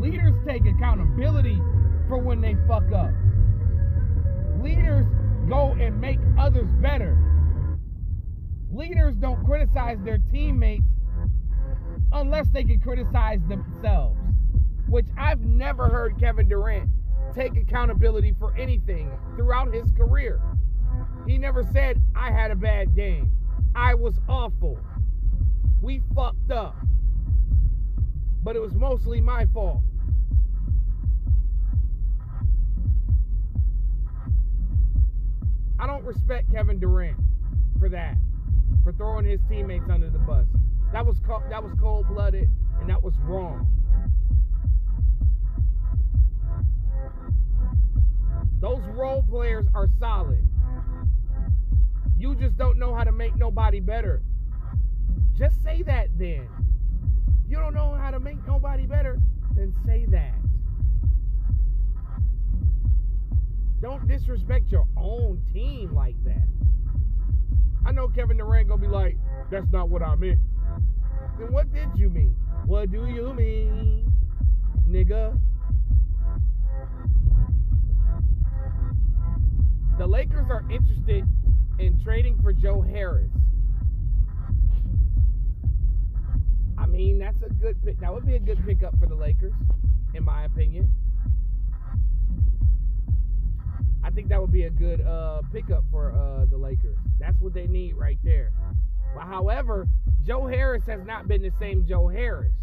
Leaders 0.00 0.34
take 0.44 0.66
accountability 0.66 1.60
for 2.08 2.18
when 2.18 2.40
they 2.40 2.56
fuck 2.66 2.90
up. 2.92 3.12
Leaders 4.66 5.06
go 5.48 5.76
and 5.78 6.00
make 6.00 6.18
others 6.36 6.68
better. 6.82 7.16
Leaders 8.72 9.14
don't 9.14 9.44
criticize 9.44 10.02
their 10.02 10.18
teammates 10.18 10.88
unless 12.10 12.48
they 12.48 12.64
can 12.64 12.80
criticize 12.80 13.38
themselves, 13.46 14.18
which 14.88 15.06
I've 15.16 15.40
never 15.42 15.88
heard 15.88 16.18
Kevin 16.18 16.48
Durant 16.48 16.90
take 17.32 17.56
accountability 17.56 18.34
for 18.40 18.56
anything 18.56 19.08
throughout 19.36 19.72
his 19.72 19.92
career. 19.92 20.40
He 21.28 21.38
never 21.38 21.62
said, 21.62 22.02
I 22.16 22.32
had 22.32 22.50
a 22.50 22.56
bad 22.56 22.92
game. 22.96 23.30
I 23.76 23.94
was 23.94 24.18
awful. 24.28 24.80
We 25.80 26.02
fucked 26.12 26.50
up. 26.50 26.74
But 28.42 28.56
it 28.56 28.60
was 28.60 28.74
mostly 28.74 29.20
my 29.20 29.46
fault. 29.46 29.82
I 35.78 35.86
don't 35.86 36.04
respect 36.04 36.50
Kevin 36.52 36.78
Durant 36.78 37.16
for 37.78 37.88
that, 37.90 38.16
for 38.82 38.92
throwing 38.92 39.24
his 39.24 39.40
teammates 39.48 39.88
under 39.90 40.08
the 40.08 40.18
bus. 40.18 40.46
That 40.92 41.04
was 41.04 41.18
co- 41.26 41.42
that 41.50 41.62
was 41.62 41.72
cold 41.78 42.08
blooded 42.08 42.48
and 42.80 42.88
that 42.88 43.02
was 43.02 43.14
wrong. 43.18 43.70
Those 48.60 48.82
role 48.88 49.22
players 49.22 49.66
are 49.74 49.86
solid. 49.98 50.46
You 52.18 52.34
just 52.34 52.56
don't 52.56 52.78
know 52.78 52.94
how 52.94 53.04
to 53.04 53.12
make 53.12 53.36
nobody 53.36 53.80
better. 53.80 54.22
Just 55.34 55.62
say 55.62 55.82
that 55.82 56.08
then. 56.18 56.48
You 57.46 57.58
don't 57.58 57.74
know 57.74 57.94
how 57.94 58.10
to 58.10 58.18
make 58.18 58.38
nobody 58.46 58.65
disrespect 64.16 64.70
your 64.70 64.86
own 64.96 65.42
team 65.52 65.94
like 65.94 66.16
that. 66.24 66.46
I 67.84 67.92
know 67.92 68.08
Kevin 68.08 68.38
Durant 68.38 68.68
gonna 68.68 68.80
be 68.80 68.88
like, 68.88 69.16
that's 69.50 69.70
not 69.70 69.90
what 69.90 70.02
I 70.02 70.14
meant. 70.14 70.38
Then 71.38 71.52
what 71.52 71.72
did 71.72 71.88
you 71.96 72.08
mean? 72.08 72.34
What 72.64 72.90
do 72.90 73.06
you 73.06 73.34
mean, 73.34 74.10
nigga? 74.88 75.38
The 79.98 80.06
Lakers 80.06 80.46
are 80.50 80.64
interested 80.70 81.24
in 81.78 82.00
trading 82.02 82.40
for 82.42 82.52
Joe 82.52 82.80
Harris. 82.80 83.30
I 86.78 86.86
mean, 86.86 87.18
that's 87.18 87.42
a 87.42 87.50
good 87.50 87.82
pick. 87.84 88.00
That 88.00 88.12
would 88.12 88.26
be 88.26 88.36
a 88.36 88.40
good 88.40 88.64
pickup 88.64 88.98
for 88.98 89.06
the 89.06 89.14
Lakers, 89.14 89.54
in 90.14 90.24
my 90.24 90.44
opinion. 90.44 90.92
I 94.06 94.10
think 94.10 94.28
that 94.28 94.40
would 94.40 94.52
be 94.52 94.62
a 94.62 94.70
good 94.70 95.00
uh, 95.00 95.42
pickup 95.52 95.82
for 95.90 96.12
uh, 96.12 96.46
the 96.46 96.56
Lakers. 96.56 96.96
That's 97.18 97.40
what 97.40 97.52
they 97.52 97.66
need 97.66 97.96
right 97.96 98.18
there. 98.22 98.52
But 99.16 99.24
however, 99.24 99.88
Joe 100.24 100.46
Harris 100.46 100.84
has 100.86 101.04
not 101.04 101.26
been 101.26 101.42
the 101.42 101.50
same 101.58 101.84
Joe 101.84 102.06
Harris. 102.06 102.54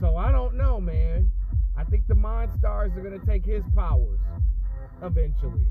So 0.00 0.16
I 0.16 0.32
don't 0.32 0.54
know, 0.54 0.80
man. 0.80 1.30
I 1.76 1.84
think 1.84 2.06
the 2.08 2.14
Monstars 2.14 2.96
are 2.96 3.02
going 3.02 3.20
to 3.20 3.26
take 3.26 3.44
his 3.44 3.62
powers 3.76 4.20
eventually. 5.02 5.66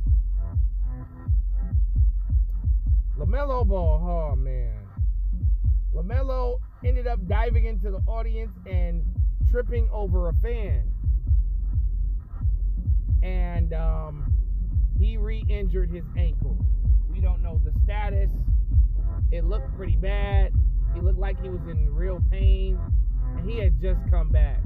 LaMelo 3.18 3.66
Ball, 3.66 4.32
oh 4.32 4.36
man. 4.36 4.78
LaMelo 5.96 6.60
ended 6.86 7.08
up 7.08 7.26
diving 7.28 7.66
into 7.66 7.90
the 7.90 8.04
audience 8.08 8.52
and 8.68 9.04
tripping 9.50 9.90
over 9.92 10.30
a 10.30 10.34
fan. 10.34 10.84
And 13.24 13.74
um, 13.74 14.32
he 15.00 15.18
re 15.18 15.46
injured 15.50 15.92
his 15.92 16.04
ankle. 16.18 16.58
We 17.12 17.20
don't 17.20 17.42
know 17.42 17.60
the 17.64 17.72
status. 17.84 18.30
It 19.32 19.44
looked 19.46 19.76
pretty 19.76 19.96
bad. 19.96 20.54
He 20.94 21.02
looked 21.02 21.20
like 21.20 21.42
he 21.42 21.50
was 21.50 21.62
in 21.70 21.94
real 21.94 22.22
pain. 22.32 22.80
And 23.36 23.50
he 23.50 23.58
had 23.58 23.80
just 23.82 24.00
come 24.10 24.30
back. 24.30 24.62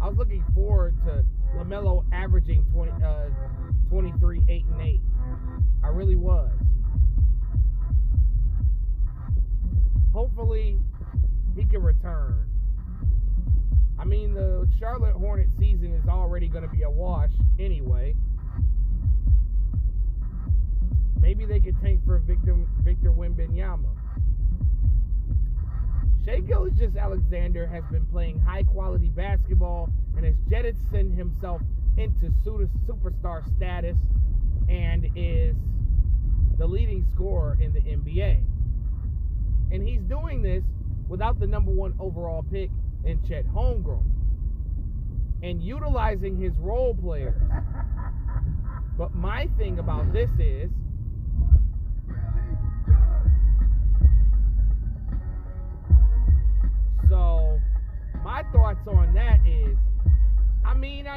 I 0.00 0.08
was 0.08 0.16
looking 0.16 0.44
forward 0.54 0.96
to 1.04 1.24
LaMelo 1.56 2.04
averaging 2.12 2.64
20, 2.72 2.92
uh, 3.04 3.28
23, 3.88 4.42
8, 4.48 4.64
and 4.72 4.80
8. 4.80 5.00
I 5.84 5.88
really 5.88 6.16
was. 6.16 6.50
Hopefully, 10.12 10.78
he 11.56 11.64
can 11.64 11.82
return. 11.82 12.46
I 13.98 14.04
mean, 14.04 14.34
the 14.34 14.68
Charlotte 14.78 15.14
Hornet 15.14 15.48
season 15.58 15.94
is 15.94 16.08
already 16.08 16.48
going 16.48 16.64
to 16.64 16.70
be 16.70 16.82
a 16.82 16.90
wash 16.90 17.30
anyway. 17.58 18.14
Maybe 21.22 21.46
they 21.46 21.60
could 21.60 21.80
tank 21.80 22.00
for 22.04 22.18
Victor 22.18 22.56
Victor 22.82 23.12
Wembanyama. 23.12 23.88
Shai 26.24 26.40
Gilgeous-Alexander 26.40 27.66
has 27.66 27.84
been 27.84 28.04
playing 28.06 28.40
high 28.40 28.64
quality 28.64 29.08
basketball 29.08 29.88
and 30.16 30.26
has 30.26 30.34
jettisoned 30.50 31.16
himself 31.16 31.62
into 31.96 32.26
superstar 32.44 33.44
status 33.56 33.96
and 34.68 35.08
is 35.16 35.56
the 36.58 36.66
leading 36.66 37.04
scorer 37.12 37.56
in 37.60 37.72
the 37.72 37.80
NBA. 37.80 38.42
And 39.70 39.86
he's 39.86 40.02
doing 40.02 40.42
this 40.42 40.64
without 41.08 41.38
the 41.38 41.46
number 41.46 41.70
one 41.70 41.94
overall 41.98 42.44
pick 42.50 42.70
in 43.04 43.22
Chet 43.22 43.46
Holmgren 43.46 44.04
and 45.42 45.62
utilizing 45.62 46.36
his 46.36 46.56
role 46.58 46.94
players. 46.94 47.42
But 48.96 49.14
my 49.14 49.48
thing 49.58 49.78
about 49.78 50.12
this 50.12 50.30
is 50.38 50.70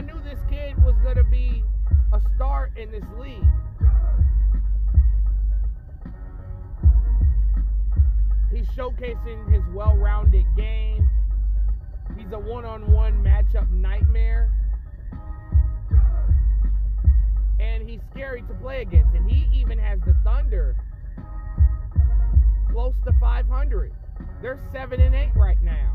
knew 0.05 0.19
this 0.23 0.39
kid 0.49 0.77
was 0.83 0.95
going 1.03 1.15
to 1.15 1.23
be 1.23 1.63
a 2.13 2.21
star 2.35 2.71
in 2.77 2.91
this 2.91 3.03
league. 3.19 3.43
He's 8.53 8.67
showcasing 8.67 9.51
his 9.51 9.63
well 9.73 9.97
rounded 9.97 10.45
game. 10.55 11.09
He's 12.17 12.31
a 12.31 12.39
one 12.39 12.65
on 12.65 12.91
one 12.91 13.23
matchup 13.23 13.69
nightmare. 13.71 14.51
And 17.59 17.87
he's 17.89 17.99
scary 18.11 18.43
to 18.43 18.53
play 18.55 18.81
against. 18.81 19.13
And 19.15 19.29
he 19.29 19.47
even 19.53 19.79
has 19.79 19.99
the 20.05 20.15
Thunder 20.23 20.75
close 22.71 22.93
to 23.05 23.13
500. 23.19 23.91
They're 24.41 24.59
7 24.71 25.01
and 25.01 25.15
8 25.15 25.31
right 25.35 25.61
now. 25.63 25.94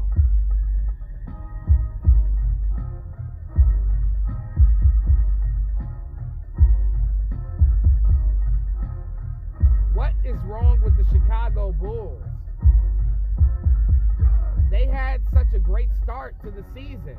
The 16.51 16.65
season. 16.75 17.17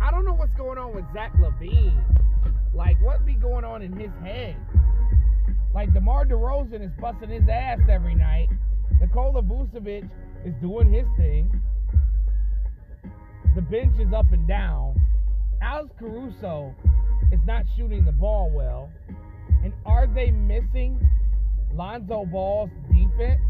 I 0.00 0.12
don't 0.12 0.24
know 0.24 0.32
what's 0.32 0.54
going 0.56 0.78
on 0.78 0.94
with 0.94 1.04
Zach 1.12 1.32
LaVine. 1.34 2.00
Like, 2.72 2.96
what 3.02 3.26
be 3.26 3.34
going 3.34 3.64
on 3.64 3.82
in 3.82 3.92
his 3.92 4.10
head? 4.22 4.56
Like, 5.74 5.92
DeMar 5.92 6.26
DeRozan 6.26 6.80
is 6.80 6.92
busting 7.00 7.28
his 7.28 7.42
ass 7.50 7.80
every 7.90 8.14
night. 8.14 8.50
Nikola 9.00 9.42
Vucevic 9.42 10.08
is 10.44 10.54
doing 10.62 10.92
his 10.92 11.06
thing. 11.16 11.60
The 13.56 13.62
bench 13.62 13.98
is 13.98 14.12
up 14.12 14.30
and 14.32 14.46
down. 14.46 14.94
Alex 15.60 15.90
Caruso 15.98 16.72
is 17.32 17.40
not 17.46 17.64
shooting 17.76 18.04
the 18.04 18.12
ball 18.12 18.48
well. 18.54 18.90
And 19.64 19.72
are 19.84 20.06
they 20.06 20.30
missing 20.30 21.04
Lonzo 21.74 22.26
Ball's 22.26 22.70
defense? 22.92 23.40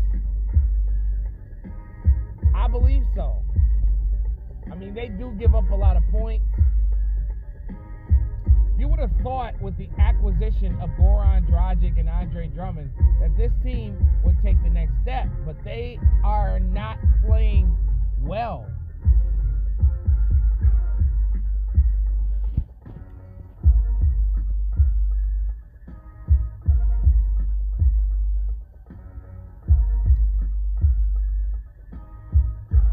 I 2.54 2.66
believe 2.66 3.02
so. 3.14 3.42
I 4.70 4.74
mean, 4.74 4.94
they 4.94 5.08
do 5.08 5.34
give 5.38 5.54
up 5.54 5.70
a 5.70 5.74
lot 5.74 5.96
of 5.96 6.02
points. 6.10 6.44
You 8.78 8.86
would 8.86 9.00
have 9.00 9.10
thought 9.24 9.60
with 9.60 9.76
the 9.76 9.88
acquisition 9.98 10.78
of 10.80 10.90
Goran 10.90 11.50
Dragic 11.50 11.98
and 11.98 12.08
Andre 12.08 12.46
Drummond 12.48 12.92
that 13.20 13.36
this 13.36 13.50
team 13.64 13.98
would 14.24 14.36
take 14.42 14.62
the 14.62 14.70
next 14.70 14.92
step, 15.02 15.26
but 15.44 15.56
they 15.64 15.98
are 16.22 16.60
not 16.60 16.98
playing 17.26 17.76
well. 18.20 18.66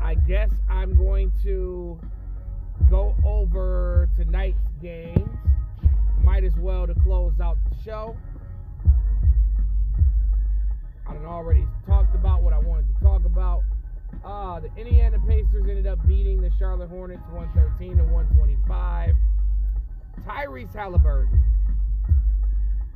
I 0.01 0.15
guess 0.27 0.49
to 1.43 1.99
go 2.89 3.15
over 3.25 4.09
tonight's 4.15 4.57
games. 4.81 5.29
Might 6.23 6.43
as 6.43 6.55
well 6.57 6.87
to 6.87 6.95
close 6.95 7.33
out 7.41 7.57
the 7.69 7.75
show. 7.83 8.15
I 11.07 11.15
already 11.25 11.67
talked 11.85 12.15
about 12.15 12.41
what 12.41 12.53
I 12.53 12.59
wanted 12.59 12.87
to 12.93 13.03
talk 13.03 13.25
about. 13.25 13.63
Uh, 14.23 14.59
the 14.59 14.71
Indiana 14.75 15.19
Pacers 15.27 15.65
ended 15.69 15.85
up 15.85 16.05
beating 16.07 16.41
the 16.41 16.49
Charlotte 16.57 16.89
Hornets 16.89 17.21
113 17.31 17.97
to 17.97 18.03
125. 18.03 19.15
Tyrese 20.25 20.73
Halliburton, 20.73 21.43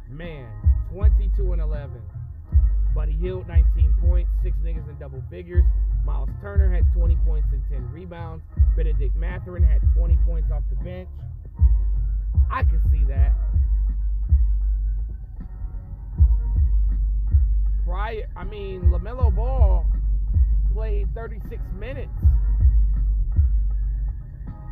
man, 0.09 0.47
22 0.91 1.53
and 1.53 1.61
11. 1.61 2.01
Buddy 2.95 3.11
Hield, 3.11 3.47
19 3.47 3.95
points, 4.01 4.31
six 4.41 4.57
niggas 4.63 4.89
in 4.89 4.97
double 4.97 5.23
figures. 5.29 5.65
Miles 6.05 6.29
Turner 6.41 6.73
had 6.73 6.85
20 6.93 7.15
points 7.25 7.47
and 7.51 7.61
10 7.69 7.91
rebounds. 7.91 8.43
Benedict 8.75 9.15
Mathurin 9.15 9.63
had 9.63 9.81
20 9.95 10.17
points 10.25 10.51
off 10.51 10.63
the 10.69 10.75
bench. 10.83 11.09
I 12.51 12.63
can 12.63 12.81
see 12.89 13.03
that. 13.05 13.33
Prior, 17.85 18.27
I 18.35 18.43
mean, 18.43 18.83
LaMelo 18.83 19.35
Ball 19.35 19.85
played 20.73 21.07
36 21.13 21.61
minutes. 21.79 22.11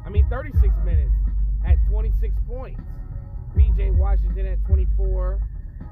I 0.05 0.09
mean, 0.09 0.27
36 0.29 0.73
minutes 0.85 1.11
at 1.65 1.75
26 1.89 2.33
points. 2.47 2.81
PJ 3.55 3.95
Washington 3.95 4.45
at 4.45 4.65
24. 4.65 5.39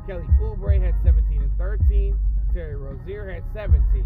Kelly 0.08 0.24
Oubre 0.41 0.80
had 0.80 0.95
17 1.04 1.41
and 1.41 1.52
13. 1.58 2.17
Terry 2.54 2.76
Rozier 2.76 3.30
had 3.30 3.43
17. 3.54 4.06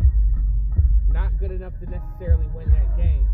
Not 1.11 1.37
good 1.39 1.51
enough 1.51 1.73
to 1.79 1.89
necessarily 1.89 2.47
win 2.53 2.69
that 2.71 2.97
game. 2.97 3.27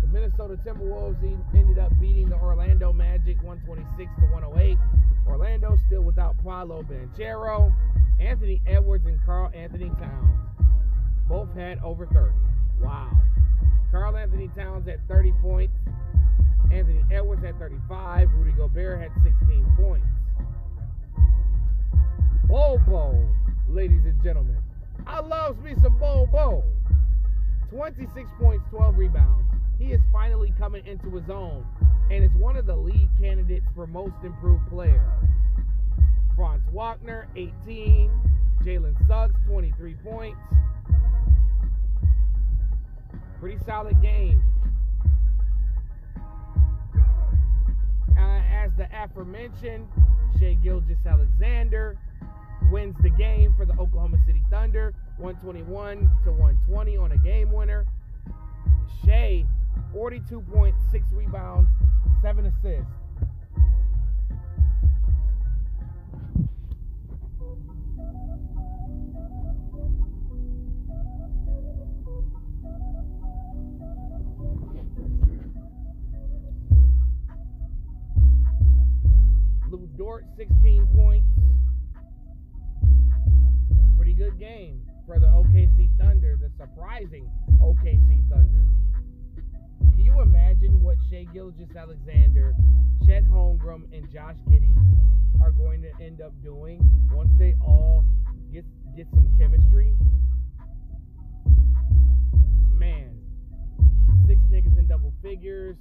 The 0.00 0.06
Minnesota 0.08 0.58
Timberwolves 0.64 1.16
ended 1.54 1.78
up 1.78 1.92
beating 2.00 2.28
the 2.28 2.36
Orlando 2.36 2.92
Magic 2.92 3.42
126 3.42 4.10
to 4.20 4.26
108. 4.26 4.78
Orlando 5.26 5.76
still 5.86 6.02
without 6.02 6.36
Paolo 6.42 6.82
Banchero, 6.82 7.74
Anthony 8.20 8.62
Edwards, 8.66 9.06
and 9.06 9.18
Karl-Anthony 9.24 9.90
Towns. 9.98 10.30
Both 11.28 11.52
had 11.54 11.78
over 11.80 12.06
30. 12.06 12.32
Wow. 12.80 13.10
Karl-Anthony 13.90 14.48
Towns 14.56 14.86
at 14.88 14.98
30 15.08 15.32
points. 15.42 15.74
Anthony 16.70 17.04
Edwards 17.10 17.42
had 17.42 17.58
35. 17.58 18.28
Rudy 18.34 18.52
Gobert 18.52 19.00
had 19.00 19.10
16 19.22 19.74
points. 19.76 20.06
Bobo, 22.46 23.26
ladies 23.68 24.04
and 24.04 24.22
gentlemen. 24.22 24.58
I 25.06 25.20
loves 25.20 25.60
me 25.62 25.74
some 25.82 25.98
Bobo. 25.98 26.64
26 27.70 28.30
points, 28.40 28.64
12 28.70 28.96
rebounds. 28.96 29.44
He 29.78 29.92
is 29.92 30.00
finally 30.12 30.52
coming 30.58 30.86
into 30.86 31.10
his 31.10 31.28
own 31.28 31.66
and 32.10 32.24
is 32.24 32.30
one 32.32 32.56
of 32.56 32.66
the 32.66 32.76
lead 32.76 33.08
candidates 33.20 33.66
for 33.74 33.86
most 33.86 34.14
improved 34.22 34.68
player. 34.68 35.02
Franz 36.36 36.62
Wagner, 36.72 37.28
18. 37.36 38.10
Jalen 38.62 39.06
Suggs, 39.06 39.34
23 39.46 39.94
points. 40.04 40.40
Pretty 43.40 43.58
solid 43.66 44.00
game. 44.00 44.42
Uh, 48.16 48.40
as 48.52 48.70
the 48.76 48.88
aforementioned, 48.94 49.86
Shai 50.38 50.54
Gilgeous-Alexander 50.62 51.98
wins 52.70 52.96
the 53.02 53.10
game 53.10 53.54
for 53.56 53.64
the 53.64 53.72
Oklahoma 53.74 54.18
City 54.26 54.42
Thunder, 54.50 54.94
121 55.18 56.10
to 56.24 56.32
120 56.32 56.96
on 56.96 57.12
a 57.12 57.18
game 57.18 57.52
winner. 57.52 57.84
Shai, 59.04 59.44
42 59.92 60.40
points, 60.52 60.78
six 60.90 61.04
rebounds, 61.12 61.68
seven 62.22 62.46
assists. 62.46 62.86
Lu 79.70 79.88
Dort, 79.96 80.24
16 80.36 80.86
points. 80.94 81.33
Pretty 83.96 84.14
good 84.14 84.38
game 84.38 84.82
for 85.06 85.18
the 85.18 85.26
OKC 85.26 85.90
Thunder, 85.98 86.36
the 86.40 86.50
surprising 86.58 87.30
OKC 87.60 88.28
Thunder. 88.28 88.64
Can 89.94 90.04
you 90.04 90.20
imagine 90.20 90.82
what 90.82 90.96
Shai 91.10 91.26
Gilgeous-Alexander, 91.32 92.54
Chet 93.06 93.24
Holmgren, 93.24 93.84
and 93.92 94.10
Josh 94.12 94.36
Giddey 94.48 94.74
are 95.40 95.50
going 95.50 95.82
to 95.82 95.90
end 96.02 96.20
up 96.20 96.32
doing 96.42 96.80
once 97.12 97.30
they 97.38 97.54
all 97.60 98.04
get 98.52 98.64
get 98.96 99.06
some 99.10 99.28
chemistry? 99.38 99.94
Man, 102.72 103.18
six 104.26 104.40
niggas 104.50 104.78
in 104.78 104.86
double 104.88 105.12
figures. 105.22 105.76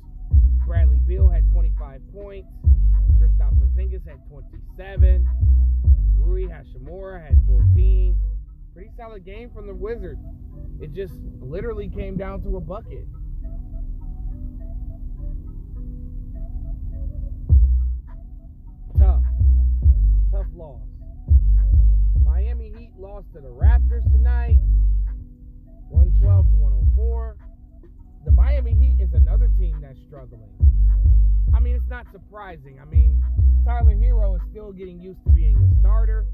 Bradley 0.66 1.00
Beal 1.06 1.30
had 1.30 1.50
25 1.52 2.02
points. 2.14 2.50
Kristaps 3.20 3.58
Porzingis 3.60 4.06
had 4.08 4.20
27. 4.30 5.28
Rui 6.18 6.48
Hachimura 6.48 7.22
had 7.22 7.40
14. 7.48 8.18
Pretty 8.74 8.90
solid 8.98 9.26
game 9.26 9.52
from 9.52 9.68
the 9.68 9.74
Wizards. 9.74 10.22
It 10.80 10.94
just 10.94 11.14
literally 11.40 11.90
came 11.90 12.18
down 12.18 12.42
to 12.44 12.58
a 12.58 12.62
bucket. 12.62 13.06
Tough. 18.98 19.24
Tough 20.32 20.48
loss. 20.56 20.82
Miami 22.24 22.74
Heat 22.78 22.92
lost 22.98 23.28
to 23.34 23.42
the 23.42 23.50
Raptors 23.50 24.04
tonight. 24.12 24.58
112 25.90 26.50
to 26.50 26.56
104. 26.58 27.38
The 28.26 28.32
Miami 28.32 28.74
Heat 28.74 29.04
is 29.04 29.14
another 29.14 29.50
team 29.58 29.80
that's 29.82 30.00
struggling. 30.08 30.50
I 31.54 31.60
mean, 31.60 31.76
it's 31.76 31.90
not 31.90 32.06
surprising. 32.12 32.80
I 32.82 32.86
mean, 32.86 33.22
Tyler 33.66 33.96
Herro 33.96 34.36
is 34.36 34.42
still 34.50 34.72
getting 34.72 35.00
used 35.00 35.24
to 35.26 35.30
being 35.32 35.58
a 35.58 35.80
starter, 35.80 36.26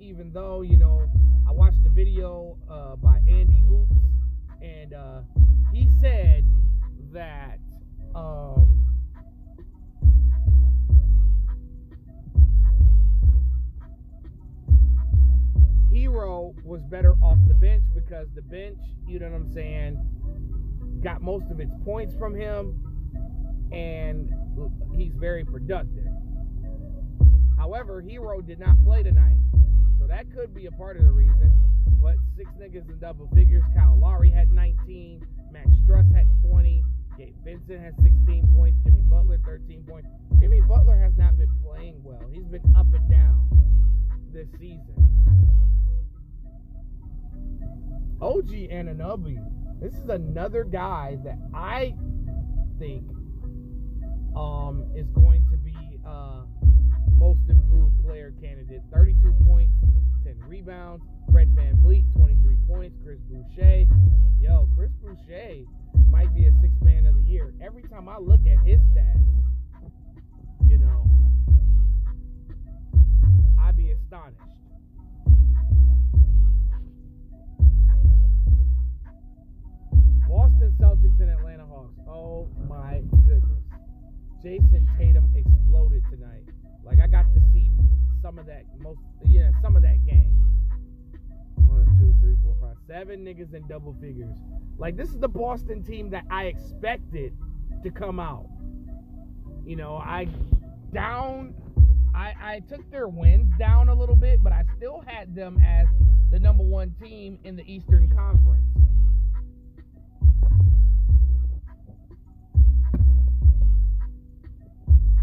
even 0.00 0.32
though, 0.32 0.62
you 0.62 0.76
know, 0.76 1.10
I 1.48 1.52
watched 1.52 1.82
the 1.82 1.88
video 1.88 2.56
uh, 2.70 2.96
by 2.96 3.16
Andy 3.28 3.64
Hoops, 3.66 3.96
and 4.62 4.94
uh, 4.94 5.20
he 5.72 5.88
said 6.00 6.44
that 7.12 7.58
um, 8.14 8.84
Herro 15.92 16.54
was 16.64 16.82
better 16.82 17.14
off 17.22 17.38
the 17.48 17.54
bench 17.54 17.82
because 17.92 18.28
the 18.34 18.42
bench, 18.42 18.78
you 19.06 19.18
know 19.18 19.28
what 19.30 19.34
I'm 19.36 19.52
saying, 19.52 20.13
got 21.04 21.20
most 21.20 21.50
of 21.50 21.60
its 21.60 21.72
points 21.84 22.14
from 22.18 22.34
him, 22.34 22.80
and 23.72 24.30
he's 24.96 25.12
very 25.16 25.44
productive. 25.44 26.06
However, 27.58 28.02
Herro 28.02 28.44
did 28.44 28.58
not 28.58 28.82
play 28.82 29.02
tonight, 29.02 29.36
so 29.98 30.06
that 30.06 30.32
could 30.32 30.54
be 30.54 30.64
a 30.64 30.70
part 30.72 30.96
of 30.96 31.04
the 31.04 31.12
reason. 31.12 31.52
But 32.00 32.16
six 32.36 32.50
niggas 32.58 32.88
in 32.88 32.98
double 32.98 33.28
figures. 33.34 33.62
Kyle 33.76 33.98
Lowry 33.98 34.30
had 34.30 34.50
19. 34.50 35.26
Max 35.52 35.68
Strus 35.86 36.10
had 36.14 36.26
20. 36.48 36.82
Gabe 37.18 37.34
Vincent 37.44 37.80
had 37.80 37.94
16 38.02 38.48
points. 38.56 38.78
Jimmy 38.84 39.02
Butler 39.02 39.38
13 39.44 39.84
points. 39.86 40.08
Jimmy 40.40 40.62
Butler 40.62 40.98
has 40.98 41.12
not 41.18 41.36
been 41.36 41.52
playing 41.62 42.02
well. 42.02 42.24
He's 42.32 42.44
been 42.44 42.74
up 42.74 42.86
and 42.94 43.10
down 43.10 43.46
this 44.32 44.48
season. 44.58 44.94
OG 48.22 48.48
Anunoby. 48.72 49.63
This 49.84 49.92
is 49.96 50.08
another 50.08 50.64
guy 50.64 51.18
that 51.24 51.36
I 51.52 51.94
think 52.78 53.04
um, 54.34 54.90
is 54.96 55.06
going 55.10 55.44
to 55.50 55.58
be 55.58 55.76
uh, 56.08 56.44
most 57.18 57.40
improved 57.50 58.02
player 58.02 58.32
candidate. 58.40 58.80
32 58.94 59.34
points, 59.46 59.74
10 60.24 60.36
rebounds. 60.48 61.04
Fred 61.30 61.54
VanVleet, 61.54 62.10
23 62.16 62.56
points. 62.66 62.96
Chris 63.04 63.18
Boucher. 63.28 63.84
Yo, 64.40 64.70
Chris 64.74 64.90
Boucher 65.02 65.66
might 66.10 66.34
be 66.34 66.46
a 66.46 66.52
six 66.62 66.72
man 66.80 67.04
of 67.04 67.14
the 67.16 67.20
year. 67.20 67.52
Every 67.62 67.82
time 67.82 68.08
I 68.08 68.16
look 68.16 68.40
at 68.46 68.66
his 68.66 68.80
stats, 68.96 69.20
you 70.66 70.78
know, 70.78 71.06
I'd 73.60 73.76
be 73.76 73.90
astonished. 73.90 74.40
Jayson 84.44 84.86
Tatum 84.98 85.32
exploded 85.34 86.02
tonight. 86.10 86.44
Like 86.84 87.00
I 87.00 87.06
got 87.06 87.32
to 87.32 87.40
see 87.50 87.70
some 88.20 88.38
of 88.38 88.44
that 88.44 88.64
most 88.78 89.00
yeah, 89.24 89.50
some 89.62 89.74
of 89.74 89.82
that 89.82 90.04
game. 90.04 90.38
One, 91.66 91.86
two, 91.98 92.14
three, 92.20 92.36
four, 92.42 92.54
five, 92.60 92.76
seven 92.86 93.24
niggas 93.24 93.54
in 93.54 93.66
double 93.66 93.96
figures. 94.02 94.36
Like 94.76 94.98
this 94.98 95.08
is 95.08 95.18
the 95.18 95.28
Boston 95.28 95.82
team 95.82 96.10
that 96.10 96.24
I 96.30 96.44
expected 96.44 97.34
to 97.82 97.90
come 97.90 98.20
out. 98.20 98.46
You 99.64 99.76
know, 99.76 99.96
I 99.96 100.28
down 100.92 101.54
I, 102.14 102.34
I 102.38 102.60
took 102.68 102.88
their 102.90 103.08
wins 103.08 103.50
down 103.58 103.88
a 103.88 103.94
little 103.94 104.14
bit, 104.14 104.42
but 104.42 104.52
I 104.52 104.64
still 104.76 105.02
had 105.06 105.34
them 105.34 105.58
as 105.66 105.86
the 106.30 106.38
number 106.38 106.62
one 106.62 106.94
team 107.02 107.38
in 107.44 107.56
the 107.56 107.64
Eastern 107.64 108.10
Conference. 108.14 108.66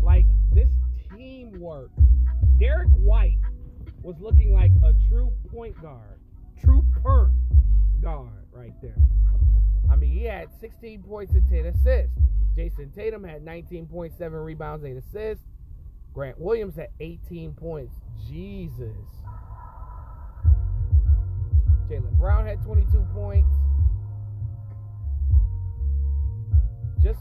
Like 0.01 0.25
this 0.53 0.69
teamwork. 1.15 1.91
Derrick 2.59 2.89
White 2.89 3.37
was 4.01 4.15
looking 4.19 4.53
like 4.53 4.71
a 4.83 4.93
true 5.07 5.31
point 5.51 5.79
guard, 5.81 6.19
true 6.63 6.85
point 7.03 7.33
guard 8.01 8.45
right 8.51 8.73
there. 8.81 8.97
I 9.89 9.95
mean, 9.95 10.11
he 10.11 10.23
had 10.23 10.49
16 10.59 11.03
points 11.03 11.33
and 11.33 11.47
10 11.47 11.65
assists. 11.67 12.17
Jayson 12.55 12.91
Tatum 12.91 13.23
had 13.23 13.43
19.7 13.45 14.43
rebounds, 14.43 14.85
8 14.85 14.97
assists. 14.97 15.45
Grant 16.13 16.39
Williams 16.39 16.75
had 16.75 16.89
18 16.99 17.53
points. 17.53 17.95
Jesus. 18.27 18.97
Jaylen 21.89 22.17
Brown 22.17 22.45
had 22.45 22.61
22 22.63 23.05
points. 23.13 23.53
Just 27.01 27.19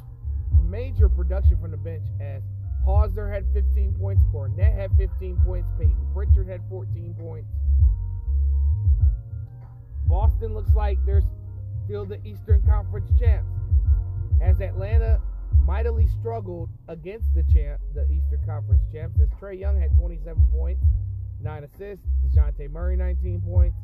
major 0.68 1.08
production 1.08 1.56
from 1.60 1.70
the 1.70 1.76
bench 1.76 2.04
as 2.20 2.42
Hauser 3.10 3.28
had 3.28 3.44
15 3.52 3.94
points, 3.94 4.22
Kornet 4.32 4.72
had 4.72 4.92
15 4.96 5.36
points, 5.44 5.68
Payton 5.78 6.10
Pritchard 6.14 6.46
had 6.46 6.60
14 6.68 7.14
points. 7.18 7.50
Boston 10.06 10.54
looks 10.54 10.72
like 10.76 10.96
they're 11.04 11.22
still 11.84 12.04
the 12.04 12.24
Eastern 12.24 12.62
Conference 12.62 13.10
champs. 13.18 13.50
As 14.40 14.60
Atlanta 14.60 15.20
mightily 15.66 16.06
struggled 16.06 16.70
against 16.86 17.34
the 17.34 17.42
champ, 17.52 17.80
the 17.94 18.08
Eastern 18.12 18.44
Conference 18.46 18.82
champs, 18.92 19.18
as 19.20 19.28
Trae 19.40 19.58
Young 19.58 19.80
had 19.80 19.92
27 19.96 20.46
points, 20.52 20.84
9 21.42 21.64
assists, 21.64 22.06
DeJounte 22.24 22.70
Murray 22.70 22.96
19 22.96 23.40
points. 23.40 23.76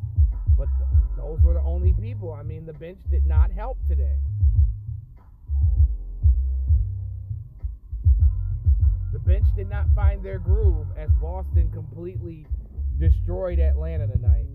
But 0.57 0.69
th- 0.79 0.89
those 1.17 1.41
were 1.43 1.55
the 1.55 1.63
only 1.63 1.95
people. 1.95 2.33
I 2.33 2.45
mean, 2.45 2.65
the 2.65 2.75
bench 2.75 3.01
did 3.11 3.27
not 3.27 3.51
help 3.51 3.79
today. 3.89 4.19
Bench 9.27 9.47
did 9.57 9.69
not 9.69 9.87
find 9.95 10.23
their 10.25 10.39
groove 10.39 10.87
as 10.97 11.11
Boston 11.21 11.69
completely 11.73 12.47
destroyed 12.99 13.59
Atlanta 13.59 14.07
tonight. 14.07 14.47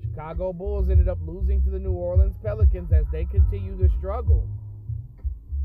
Chicago 0.00 0.52
Bulls 0.52 0.90
ended 0.90 1.08
up 1.08 1.18
losing 1.22 1.60
to 1.64 1.70
the 1.70 1.78
New 1.78 1.92
Orleans 1.92 2.36
Pelicans 2.42 2.92
as 2.92 3.04
they 3.10 3.24
continue 3.24 3.76
to 3.78 3.88
struggle. 3.98 4.48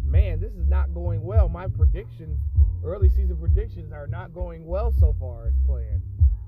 Man, 0.04 0.40
this 0.40 0.54
is 0.54 0.68
not 0.68 0.94
going 0.94 1.24
well. 1.24 1.50
My 1.50 1.68
predictions, 1.68 2.40
early 2.84 3.10
season 3.10 3.38
predictions, 3.38 3.92
are 3.92 4.08
not 4.08 4.34
going 4.34 4.66
well 4.66 4.92
so 4.92 5.16
far 5.20 5.48
as 5.48 5.54
planned. 5.68 6.02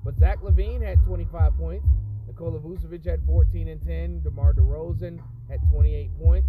But 0.04 0.18
Zach 0.18 0.40
LaVine 0.42 0.82
had 0.82 1.02
25 1.04 1.56
points. 1.56 1.86
Nikola 2.26 2.58
Vucevic 2.58 3.04
had 3.04 3.20
14 3.24 3.68
and 3.68 3.82
10. 3.84 4.22
DeMar 4.22 4.54
DeRozan 4.54 5.20
had 5.48 5.60
28 5.70 6.10
points. 6.18 6.48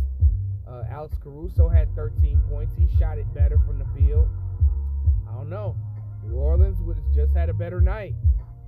Uh, 0.70 0.84
Alex 0.90 1.18
Caruso 1.24 1.68
had 1.68 1.94
13 1.96 2.42
points. 2.50 2.76
He 2.78 2.88
shot 3.00 3.18
it 3.18 3.26
better 3.34 3.58
from 3.66 3.80
the 3.80 3.88
field. 3.98 4.30
I 5.28 5.34
don't 5.34 5.50
know. 5.50 5.76
New 6.24 6.36
Orleans 6.36 6.80
was 6.82 6.98
just 7.16 7.34
had 7.34 7.50
a 7.50 7.54
better 7.54 7.82
night. 7.82 8.14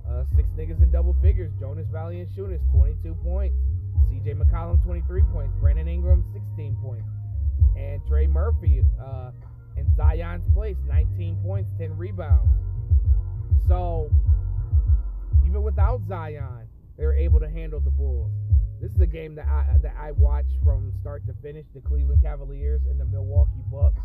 Uh, 0.08 0.24
six 0.34 0.48
niggas 0.58 0.82
in 0.82 0.90
double 0.90 1.14
figures. 1.22 1.52
Jonas 1.60 1.86
Valanciunas, 1.92 2.60
22 2.72 3.14
points. 3.22 3.56
CJ 4.10 4.34
McCollum, 4.34 4.82
23 4.82 5.22
points. 5.32 5.54
Brandon 5.60 5.86
Ingram, 5.86 6.24
16 6.32 6.76
points. 6.82 7.08
And 7.76 8.04
Trey 8.06 8.26
Murphy 8.26 8.82
uh, 9.00 9.30
in 9.76 9.86
Zion's 9.96 10.44
place, 10.52 10.76
19 10.86 11.36
points, 11.42 11.70
10 11.78 11.96
rebounds. 11.96 12.50
So, 13.68 14.10
even 15.46 15.62
without 15.62 16.02
Zion, 16.08 16.66
they 16.98 17.04
were 17.06 17.14
able 17.14 17.40
to 17.40 17.48
handle 17.48 17.80
the 17.80 17.90
Bulls. 17.90 18.32
This 18.82 18.90
is 18.90 19.00
a 19.00 19.06
game 19.06 19.36
that 19.36 19.46
I 19.46 19.78
that 19.80 19.94
I 19.96 20.10
watched 20.10 20.58
from 20.64 20.92
start 21.00 21.24
to 21.28 21.34
finish. 21.40 21.64
The 21.72 21.80
Cleveland 21.82 22.20
Cavaliers 22.20 22.80
and 22.90 22.98
the 22.98 23.04
Milwaukee 23.04 23.62
Bucks, 23.70 24.00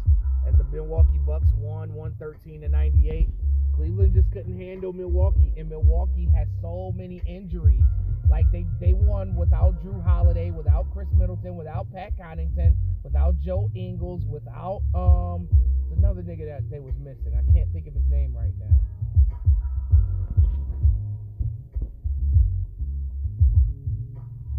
as 0.47 0.53
the 0.53 0.65
Milwaukee 0.65 1.17
Bucks 1.25 1.47
won 1.57 1.95
113 1.95 2.61
to 2.61 2.69
98. 2.69 3.27
Cleveland 3.75 4.13
just 4.13 4.31
couldn't 4.31 4.55
handle 4.55 4.93
Milwaukee, 4.93 5.51
and 5.57 5.67
Milwaukee 5.67 6.29
has 6.35 6.47
so 6.61 6.93
many 6.95 7.23
injuries. 7.25 7.81
Like 8.29 8.45
they 8.51 8.67
they 8.79 8.93
won 8.93 9.35
without 9.35 9.83
Jrue 9.83 10.05
Holiday, 10.05 10.51
without 10.51 10.93
Khris 10.93 11.07
Middleton, 11.11 11.55
without 11.55 11.91
Pat 11.91 12.15
Connaughton, 12.15 12.75
without 13.03 13.33
Joe 13.39 13.71
Ingles, 13.73 14.25
without 14.29 14.83
um 14.93 15.49
another 15.97 16.21
nigga 16.21 16.45
that 16.45 16.69
they 16.69 16.79
was 16.79 16.93
missing. 17.01 17.33
I 17.33 17.41
can't 17.51 17.73
think 17.73 17.87
of 17.87 17.95
his 17.95 18.05
name 18.11 18.37
right 18.37 18.53
now. 18.59 18.77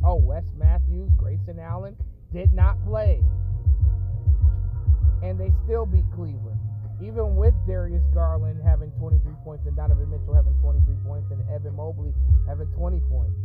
Oh, 0.05 0.17
Wes 0.17 0.45
Matthews, 0.57 1.11
Grayson 1.17 1.59
Allen 1.59 1.97
did 2.33 2.53
not 2.53 2.83
play. 2.85 3.23
And 5.23 5.39
they 5.39 5.53
still 5.65 5.87
beat 5.87 6.05
Cleveland. 6.15 6.59
Even 7.03 7.37
with 7.37 7.55
Darius 7.67 8.03
Garland 8.15 8.61
having 8.65 8.91
23 8.99 9.33
points 9.45 9.67
and 9.67 9.77
Donovan 9.77 10.11
Mitchell 10.11 10.35
having 10.35 10.55
23 10.61 10.95
points 11.07 11.31
and 11.31 11.43
Evan 11.51 11.75
Mobley 11.75 12.13
having 12.47 12.69
20 12.69 13.01
points. 13.11 13.39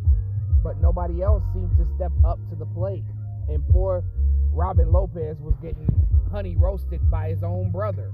But 0.63 0.82
nobody 0.82 1.22
else 1.22 1.44
seemed 1.54 1.76
to 1.78 1.86
step 1.96 2.12
up 2.26 2.39
to 2.50 2.56
the 2.56 2.66
plate. 2.66 3.04
And 3.50 3.68
poor 3.70 4.04
Robin 4.52 4.92
Lopez 4.92 5.39
was 5.39 5.56
getting 5.62 5.88
honey 6.32 6.56
roasted 6.56 7.10
by 7.10 7.30
his 7.30 7.44
own 7.44 7.72
brother. 7.72 8.12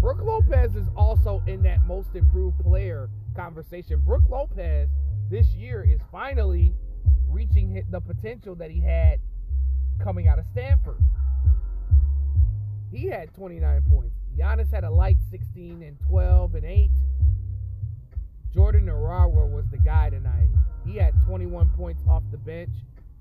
Brooke 0.00 0.22
Lopez 0.22 0.76
is 0.76 0.88
also 0.96 1.42
in 1.46 1.62
that 1.62 1.80
most 1.86 2.14
improved 2.14 2.58
player 2.60 3.08
conversation. 3.36 4.00
Brooke 4.00 4.28
Lopez 4.28 4.88
this 5.30 5.54
year 5.54 5.84
is 5.84 6.00
finally 6.10 6.74
reaching 7.32 7.82
the 7.90 8.00
potential 8.00 8.54
that 8.56 8.70
he 8.70 8.80
had 8.80 9.18
coming 10.02 10.28
out 10.28 10.38
of 10.38 10.44
Stanford. 10.52 11.00
He 12.92 13.06
had 13.06 13.32
29 13.34 13.82
points. 13.90 14.14
Giannis 14.36 14.70
had 14.70 14.84
a 14.84 14.90
light 14.90 15.16
16 15.30 15.82
and 15.82 15.96
12 16.08 16.54
and 16.56 16.64
8. 16.64 16.90
Jordan 18.52 18.86
Nwora 18.86 19.50
was 19.50 19.64
the 19.70 19.78
guy 19.78 20.10
tonight. 20.10 20.48
He 20.84 20.96
had 20.96 21.14
21 21.26 21.70
points 21.70 22.02
off 22.06 22.22
the 22.30 22.36
bench. 22.36 22.70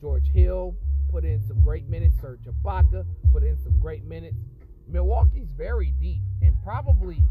George 0.01 0.27
Hill 0.33 0.75
put 1.09 1.23
in 1.23 1.41
some 1.47 1.61
great 1.61 1.87
minutes. 1.87 2.15
Serge 2.19 2.41
Ibaka 2.41 3.05
put 3.31 3.43
in 3.43 3.57
some 3.63 3.79
great 3.79 4.03
minutes. 4.03 4.35
Milwaukee's 4.87 5.47
very 5.55 5.93
deep 6.01 6.21
and 6.41 6.55
probably, 6.63 7.23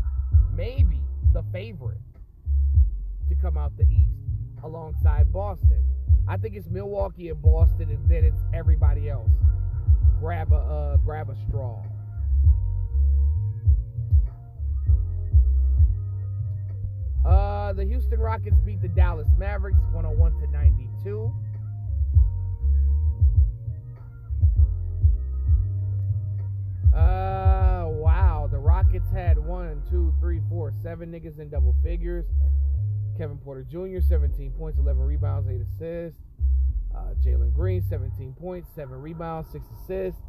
maybe, 0.55 1.01
the 1.35 1.43
favorite 1.53 2.01
to 3.29 3.35
come 3.35 3.59
out 3.59 3.77
the 3.77 3.85
East 3.85 4.17
alongside 4.63 5.31
Boston. 5.33 5.85
I 6.31 6.37
think 6.37 6.55
it's 6.55 6.69
Milwaukee 6.71 7.29
and 7.29 7.43
Boston, 7.43 7.91
and 7.91 8.09
then 8.09 8.25
it's 8.25 8.41
everybody 8.55 9.11
else. 9.11 9.33
Grab 10.21 10.53
a 10.53 10.57
uh, 10.57 10.97
grab 10.99 11.29
a 11.29 11.35
straw. 11.49 11.83
Uh, 17.27 17.73
the 17.73 17.85
Houston 17.85 18.21
Rockets 18.21 18.61
beat 18.61 18.81
the 18.81 18.87
Dallas 18.87 19.27
Mavericks 19.37 19.81
101 19.91 20.41
to 20.41 20.47
92. 20.53 21.35
Uh, 26.95 27.89
wow. 27.89 28.49
The 28.49 28.59
Rockets 28.59 29.11
had 29.11 29.37
one, 29.37 29.83
two, 29.91 30.15
three, 30.21 30.41
four, 30.49 30.73
seven 30.81 31.11
niggas 31.11 31.41
in 31.41 31.49
double 31.49 31.75
figures. 31.83 32.27
Kevin 33.21 33.37
Porter 33.37 33.67
Jr., 33.71 34.01
17 34.01 34.53
points, 34.53 34.79
11 34.79 35.03
rebounds, 35.03 35.47
8 35.47 35.61
assists. 35.61 36.19
Uh, 36.97 37.13
Jalen 37.23 37.53
Green, 37.53 37.85
17 37.87 38.33
points, 38.33 38.71
7 38.75 38.99
rebounds, 38.99 39.53
6 39.53 39.63
assists. 39.83 40.23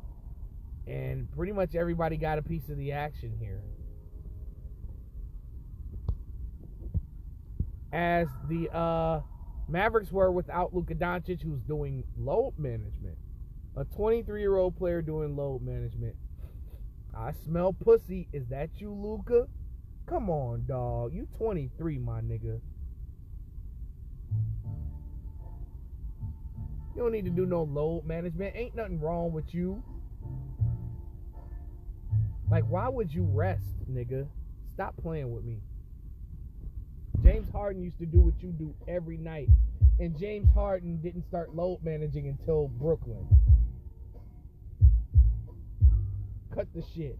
And 0.88 1.32
pretty 1.32 1.54
much 1.54 1.74
everybody 1.74 2.18
got 2.18 2.38
a 2.38 2.42
piece 2.42 2.68
of 2.68 2.78
the 2.78 2.92
action 2.92 3.32
here. 3.40 3.62
As 7.94 8.28
the 8.50 8.70
uh, 8.76 9.22
Mavericks 9.70 10.12
were 10.12 10.30
without 10.30 10.74
Luka 10.76 10.94
Doncic, 10.94 11.42
who's 11.42 11.62
doing 11.62 12.04
load 12.18 12.56
management. 12.58 13.16
A 13.78 13.86
23 13.86 14.42
year 14.42 14.58
old 14.58 14.76
player 14.76 15.02
doing 15.02 15.38
load 15.38 15.62
management. 15.62 16.18
I 17.18 17.32
smell 17.46 17.72
pussy. 17.72 18.28
Is 18.34 18.48
that 18.50 18.82
you, 18.82 18.92
Luka? 18.92 19.48
Come 20.08 20.30
on, 20.30 20.66
dog. 20.68 21.14
You 21.14 21.30
23, 21.38 21.98
my 21.98 22.20
nigga. 22.20 22.60
You 26.96 27.04
don't 27.04 27.12
need 27.12 27.26
to 27.26 27.32
do 27.32 27.46
no 27.46 27.64
load 27.64 28.06
management. 28.06 28.56
Ain't 28.56 28.76
nothing 28.76 29.00
wrong 29.00 29.32
with 29.32 29.54
you. 29.54 29.82
Like, 32.50 32.66
why 32.66 32.90
would 32.90 33.14
you 33.14 33.24
rest, 33.24 33.64
nigga? 33.90 34.28
Stop 34.74 34.96
playing 34.98 35.32
with 35.32 35.46
me. 35.46 35.60
James 37.24 37.50
Harden 37.52 37.82
used 37.82 38.00
to 38.00 38.06
do 38.06 38.20
what 38.20 38.42
you 38.42 38.50
do 38.50 38.74
every 38.88 39.18
night. 39.18 39.48
And 40.00 40.18
James 40.18 40.50
Harden 40.54 40.98
didn't 41.02 41.24
start 41.28 41.56
load 41.56 41.80
managing 41.84 42.28
until 42.28 42.68
Brooklyn. 42.68 43.28
Cut 46.54 46.68
the 46.76 46.84
shit. 46.94 47.18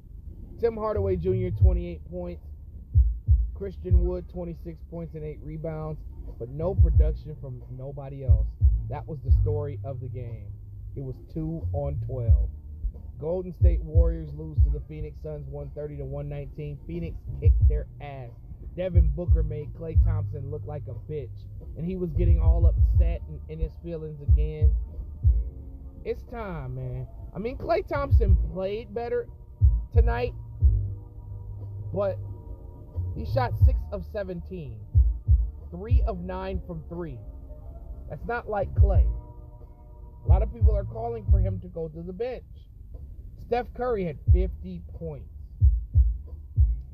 Tim 0.60 0.76
Hardaway 0.76 1.16
Jr., 1.16 1.50
28 1.62 2.12
points. 2.12 2.44
Christian 3.56 4.04
Wood, 4.04 4.28
26 4.34 4.80
points 4.90 5.14
and 5.14 5.24
8 5.24 5.40
rebounds, 5.44 6.00
but 6.40 6.50
no 6.50 6.74
production 6.74 7.36
from 7.40 7.62
nobody 7.78 8.26
else. 8.26 8.48
That 8.92 9.08
was 9.08 9.20
the 9.24 9.32
story 9.42 9.80
of 9.86 10.02
the 10.02 10.10
game. 10.10 10.48
It 10.98 11.02
was 11.02 11.16
2 11.34 11.66
on 11.72 11.98
12. 12.06 12.50
Golden 13.22 13.54
State 13.54 13.80
Warriors 13.82 14.30
lose 14.36 14.58
to 14.66 14.70
the 14.70 14.82
Phoenix 14.90 15.16
Suns 15.24 15.48
130 15.48 15.98
to 15.98 16.04
119. 16.04 16.78
Phoenix 16.86 17.16
kicked 17.40 17.70
their 17.70 17.88
ass. 18.02 18.32
Devin 18.76 19.10
Booker 19.16 19.44
made 19.44 19.74
Klay 19.80 19.96
Thompson 20.04 20.52
look 20.52 20.64
like 20.66 20.84
a 20.90 21.12
bitch, 21.12 21.46
and 21.78 21.86
he 21.86 21.96
was 21.96 22.10
getting 22.12 22.42
all 22.42 22.66
upset 22.66 23.22
and 23.30 23.40
in 23.48 23.60
his 23.60 23.72
feelings 23.82 24.22
again. 24.22 24.74
It's 26.04 26.24
time, 26.24 26.76
man. 26.76 27.08
I 27.34 27.40
mean, 27.40 27.58
Klay 27.58 27.88
Thompson 27.88 28.38
played 28.54 28.94
better 28.94 29.30
tonight, 29.94 30.34
but 31.94 32.18
he 33.16 33.26
shot 33.26 33.54
6 33.66 33.80
of 33.94 34.06
17, 34.12 34.78
3 35.72 36.04
of 36.06 36.20
9 36.20 36.62
from 36.68 36.84
3. 36.90 37.18
That's 38.12 38.28
not 38.28 38.50
like 38.50 38.70
Klay. 38.76 39.08
A 40.26 40.28
lot 40.28 40.44
of 40.44 40.54
people 40.54 40.76
are 40.76 40.84
calling 40.84 41.26
for 41.32 41.40
him 41.40 41.62
to 41.62 41.68
go 41.70 41.88
to 41.88 42.02
the 42.02 42.12
bench. 42.12 42.44
Steph 43.40 43.68
Curry 43.74 44.04
had 44.04 44.18
50 44.34 44.82
points, 45.00 45.32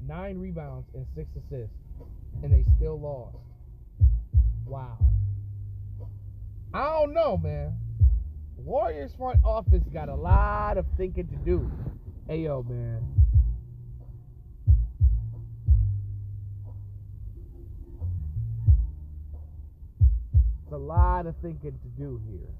9 0.05 0.37
rebounds, 0.37 0.87
and 0.93 1.07
6 1.15 1.27
assists, 1.35 1.75
and 2.43 2.53
they 2.53 2.63
still 2.77 2.99
lost. 2.99 3.35
Wow. 4.67 4.99
I 6.71 6.83
don't 6.83 7.15
know, 7.15 7.35
man. 7.35 7.73
Warriors 8.55 9.15
front 9.17 9.39
office 9.43 9.83
got 9.91 10.09
a 10.09 10.15
lot 10.15 10.77
of 10.77 10.85
thinking 10.97 11.27
to 11.29 11.35
do. 11.37 11.71
Hey, 12.27 12.41
yo, 12.41 12.61
man. 12.61 13.01
A 20.77 20.79
lot 20.79 21.25
of 21.25 21.33
thinking 21.41 21.71
to 21.71 21.87
do 21.97 22.21
here. 22.29 22.53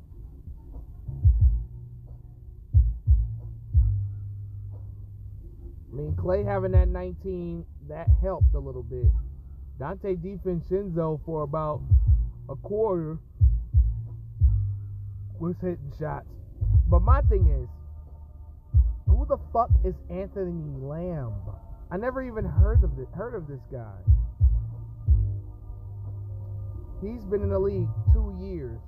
I 5.92 5.96
mean, 5.96 6.14
Klay 6.14 6.44
having 6.44 6.72
that 6.72 6.88
19, 6.88 7.64
that 7.88 8.08
helped 8.20 8.56
a 8.56 8.60
little 8.60 8.82
bit. 8.82 9.06
Donte 9.80 10.18
DiVincenzo 10.18 11.20
for 11.28 11.44
about 11.44 11.82
a 12.50 12.56
quarter 12.56 13.20
was 15.40 15.56
hitting 15.62 15.94
shots. 16.00 16.26
But 16.88 17.04
my 17.04 17.22
thing 17.22 17.46
is, 17.62 17.70
who 19.08 19.28
the 19.28 19.38
fuck 19.54 19.70
is 19.86 19.94
Anthony 20.10 20.76
Lamb? 20.82 21.36
I 21.92 21.98
never 21.98 22.24
even 22.24 22.46
heard 22.46 22.84
of 22.84 22.96
this, 22.98 23.08
heard 23.14 23.36
of 23.36 23.48
this 23.48 23.62
guy. 23.72 23.94
He's 27.02 27.24
been 27.26 27.44
in 27.44 27.50
the 27.50 27.60
league 27.60 27.90
two 28.12 28.36
years. 28.42 28.80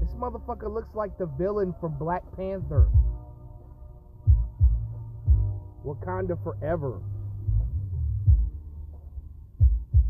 This 0.00 0.10
motherfucker 0.14 0.72
looks 0.72 0.94
like 0.94 1.16
the 1.18 1.26
villain 1.26 1.74
from 1.80 1.96
Black 1.96 2.22
Panther. 2.36 2.88
Wakanda 5.84 6.42
Forever. 6.42 7.00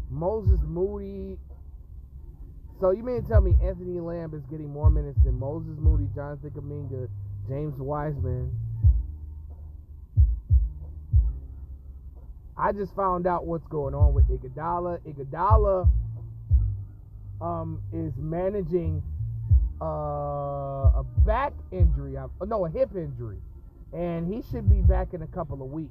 Moses 0.08 0.60
Moody. 0.64 1.38
So 2.80 2.90
you 2.90 3.02
mean 3.02 3.22
to 3.22 3.28
tell 3.28 3.42
me 3.42 3.56
Anthony 3.62 4.00
Lamb 4.00 4.32
is 4.34 4.44
getting 4.46 4.70
more 4.70 4.88
minutes 4.88 5.18
than 5.22 5.38
Moses 5.38 5.76
Moody, 5.78 6.08
Jonathan 6.14 6.50
Kuminga, 6.50 7.08
James 7.46 7.78
Wiseman? 7.78 8.50
I 12.56 12.72
just 12.72 12.94
found 12.94 13.26
out 13.26 13.46
what's 13.46 13.66
going 13.68 13.94
on 13.94 14.14
with 14.14 14.28
Iguodala. 14.28 15.00
Iguodala 15.06 15.90
um, 17.40 17.80
is 17.92 18.12
managing 18.16 19.02
uh, 19.80 19.84
a 19.84 21.04
back 21.24 21.52
injury. 21.72 22.16
Uh, 22.16 22.28
no, 22.46 22.66
a 22.66 22.70
hip 22.70 22.90
injury, 22.94 23.38
and 23.92 24.32
he 24.32 24.42
should 24.50 24.68
be 24.68 24.82
back 24.82 25.14
in 25.14 25.22
a 25.22 25.26
couple 25.28 25.62
of 25.62 25.70
weeks. 25.70 25.90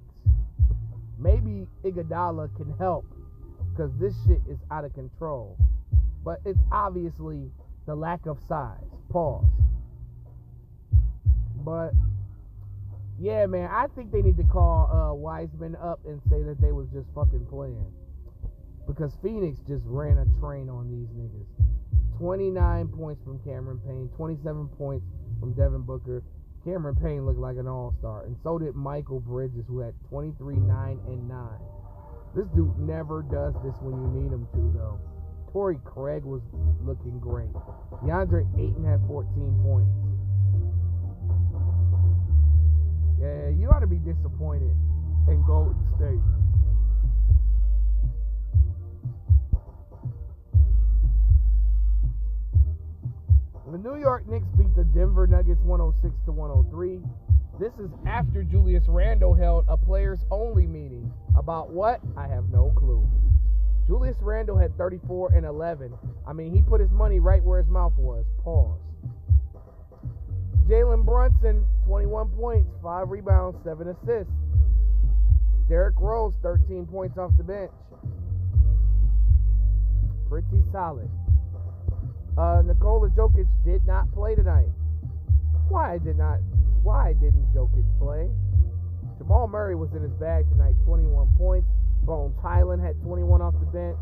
Maybe 1.18 1.68
Iguodala 1.84 2.56
can 2.56 2.74
help 2.78 3.06
because 3.72 3.92
this 4.00 4.14
shit 4.26 4.42
is 4.50 4.60
out 4.72 4.86
of 4.86 4.94
control. 4.94 5.58
But 6.24 6.40
it's 6.46 6.60
obviously 6.72 7.50
the 7.86 7.96
lack 7.96 8.26
of 8.26 8.40
size. 8.48 8.78
Pause. 9.10 9.46
But 11.64 11.92
yeah, 13.20 13.46
man, 13.48 13.70
I 13.72 13.88
think 13.96 14.12
they 14.12 14.22
need 14.22 14.38
to 14.38 14.44
call 14.44 14.90
uh, 14.92 15.14
Wiseman 15.14 15.76
up 15.76 16.00
and 16.06 16.22
say 16.30 16.42
that 16.44 16.62
they 16.62 16.72
was 16.72 16.88
just 16.94 17.08
fucking 17.14 17.46
playing. 17.50 17.92
Because 18.88 19.14
Phoenix 19.22 19.60
just 19.68 19.84
ran 19.86 20.18
a 20.18 20.26
train 20.40 20.70
on 20.70 20.90
these 20.90 21.08
niggas. 21.16 21.46
29 22.18 22.88
points 22.90 23.24
from 23.24 23.40
Cameron 23.44 23.80
Payne, 23.86 24.10
27 24.18 24.68
points 24.78 25.06
from 25.40 25.54
Devin 25.54 25.84
Booker. 25.84 26.24
Cameron 26.66 26.96
Payne 26.96 27.26
looked 27.26 27.40
like 27.40 27.56
an 27.56 27.68
all-star, 27.68 28.26
and 28.26 28.36
so 28.44 28.60
did 28.60 28.74
Mikal 28.74 29.24
Bridges, 29.24 29.64
who 29.68 29.80
had 29.80 29.94
23, 30.10 30.56
9, 30.56 31.00
and 31.08 31.30
9. 31.30 31.48
This 32.36 32.48
dude 32.54 32.78
never 32.78 33.24
does 33.24 33.54
this 33.64 33.74
when 33.82 33.96
you 33.96 34.08
need 34.12 34.32
him 34.32 34.48
to, 34.54 34.78
though. 34.78 35.00
Torrey 35.52 35.80
Craig 35.84 36.24
was 36.24 36.42
looking 36.84 37.20
great. 37.20 37.54
DeAndre 38.04 38.46
Ayton 38.60 38.86
had 38.86 39.02
14 39.08 39.32
points. 39.64 39.96
Yeah, 43.20 43.50
you 43.50 43.70
ought 43.72 43.80
to 43.80 43.88
be 43.88 43.98
disappointed 43.98 44.76
in 45.28 45.44
Golden 45.48 45.80
State. 45.96 46.22
The 53.72 53.78
New 53.78 53.98
York 53.98 54.28
Knicks 54.28 54.48
beat 54.58 54.76
the 54.76 54.84
Denver 54.84 55.28
Nuggets 55.28 55.62
106 55.62 56.16
to 56.26 56.32
103. 56.32 57.02
This 57.60 57.72
is 57.78 57.92
after 58.08 58.42
Julius 58.42 58.86
Randle 58.88 59.36
held 59.36 59.66
a 59.68 59.78
players 59.78 60.18
only 60.32 60.66
meeting. 60.66 61.14
About 61.38 61.70
what? 61.70 62.02
I 62.18 62.26
have 62.26 62.50
no 62.50 62.74
clue. 62.76 63.08
Julius 63.86 64.18
Randle 64.22 64.58
had 64.58 64.76
34 64.76 65.34
and 65.34 65.46
11. 65.46 65.94
I 66.26 66.34
mean, 66.34 66.52
he 66.52 66.64
put 66.64 66.82
his 66.82 66.90
money 66.90 67.20
right 67.20 67.44
where 67.44 67.62
his 67.62 67.70
mouth 67.70 67.94
was. 67.96 68.26
Pause. 68.44 68.80
Jalen 70.68 71.06
Brunson, 71.06 71.64
21 71.86 72.30
points, 72.30 72.72
5 72.82 73.12
rebounds, 73.12 73.64
7 73.64 73.88
assists. 73.90 74.34
Derrick 75.68 76.00
Rose, 76.00 76.34
13 76.42 76.88
points 76.88 77.20
off 77.20 77.38
the 77.38 77.44
bench. 77.44 77.72
Pretty 80.28 80.64
solid. 80.72 81.10
Uh, 82.40 82.62
Nikola 82.62 83.10
Jokic 83.10 83.48
did 83.66 83.86
not 83.86 84.10
play 84.14 84.34
tonight. 84.34 84.70
Why 85.68 85.98
did 85.98 86.18
not? 86.18 86.40
Why 86.84 87.12
didn't 87.12 87.54
Jokic 87.54 87.84
play? 88.00 88.30
Jamal 89.18 89.50
Murray 89.50 89.76
was 89.76 89.92
in 89.92 90.02
his 90.02 90.14
bag 90.14 90.50
tonight, 90.50 90.76
21 90.86 91.28
points. 91.38 91.68
Bones 92.04 92.38
Hyland 92.42 92.82
had 92.82 92.96
21 93.04 93.42
off 93.42 93.54
the 93.60 93.66
bench. 93.66 93.98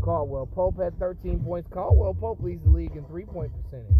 Caldwell 0.00 0.46
Pope 0.46 0.80
had 0.80 0.98
13 0.98 1.40
points. 1.40 1.68
Caldwell 1.70 2.14
Pope 2.14 2.40
leads 2.40 2.64
the 2.64 2.70
league 2.70 2.96
in 2.96 3.04
three-point 3.04 3.52
percentage. 3.52 3.92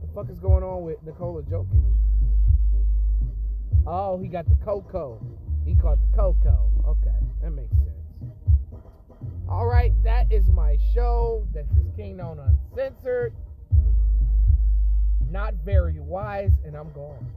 The 0.00 0.08
fuck 0.14 0.30
is 0.30 0.38
going 0.38 0.62
on 0.62 0.84
with 0.84 1.02
Nikola 1.02 1.42
Jokic? 1.42 1.82
Oh, 3.84 4.16
he 4.22 4.28
got 4.28 4.48
the 4.48 4.56
Coco. 4.64 5.20
He 5.64 5.74
caught 5.74 5.98
the 5.98 6.16
Coco. 6.16 6.70
Okay, 6.86 7.18
that 7.42 7.50
makes 7.50 7.74
sense. 7.78 7.97
All 9.48 9.64
right, 9.64 9.94
that 10.04 10.30
is 10.30 10.46
my 10.48 10.76
show. 10.92 11.46
This 11.54 11.66
is 11.70 11.86
Kingknown 11.96 12.38
Uncensored. 12.38 13.32
Not 15.30 15.54
very 15.64 15.98
wise, 15.98 16.52
and 16.66 16.76
I'm 16.76 16.92
gone. 16.92 17.30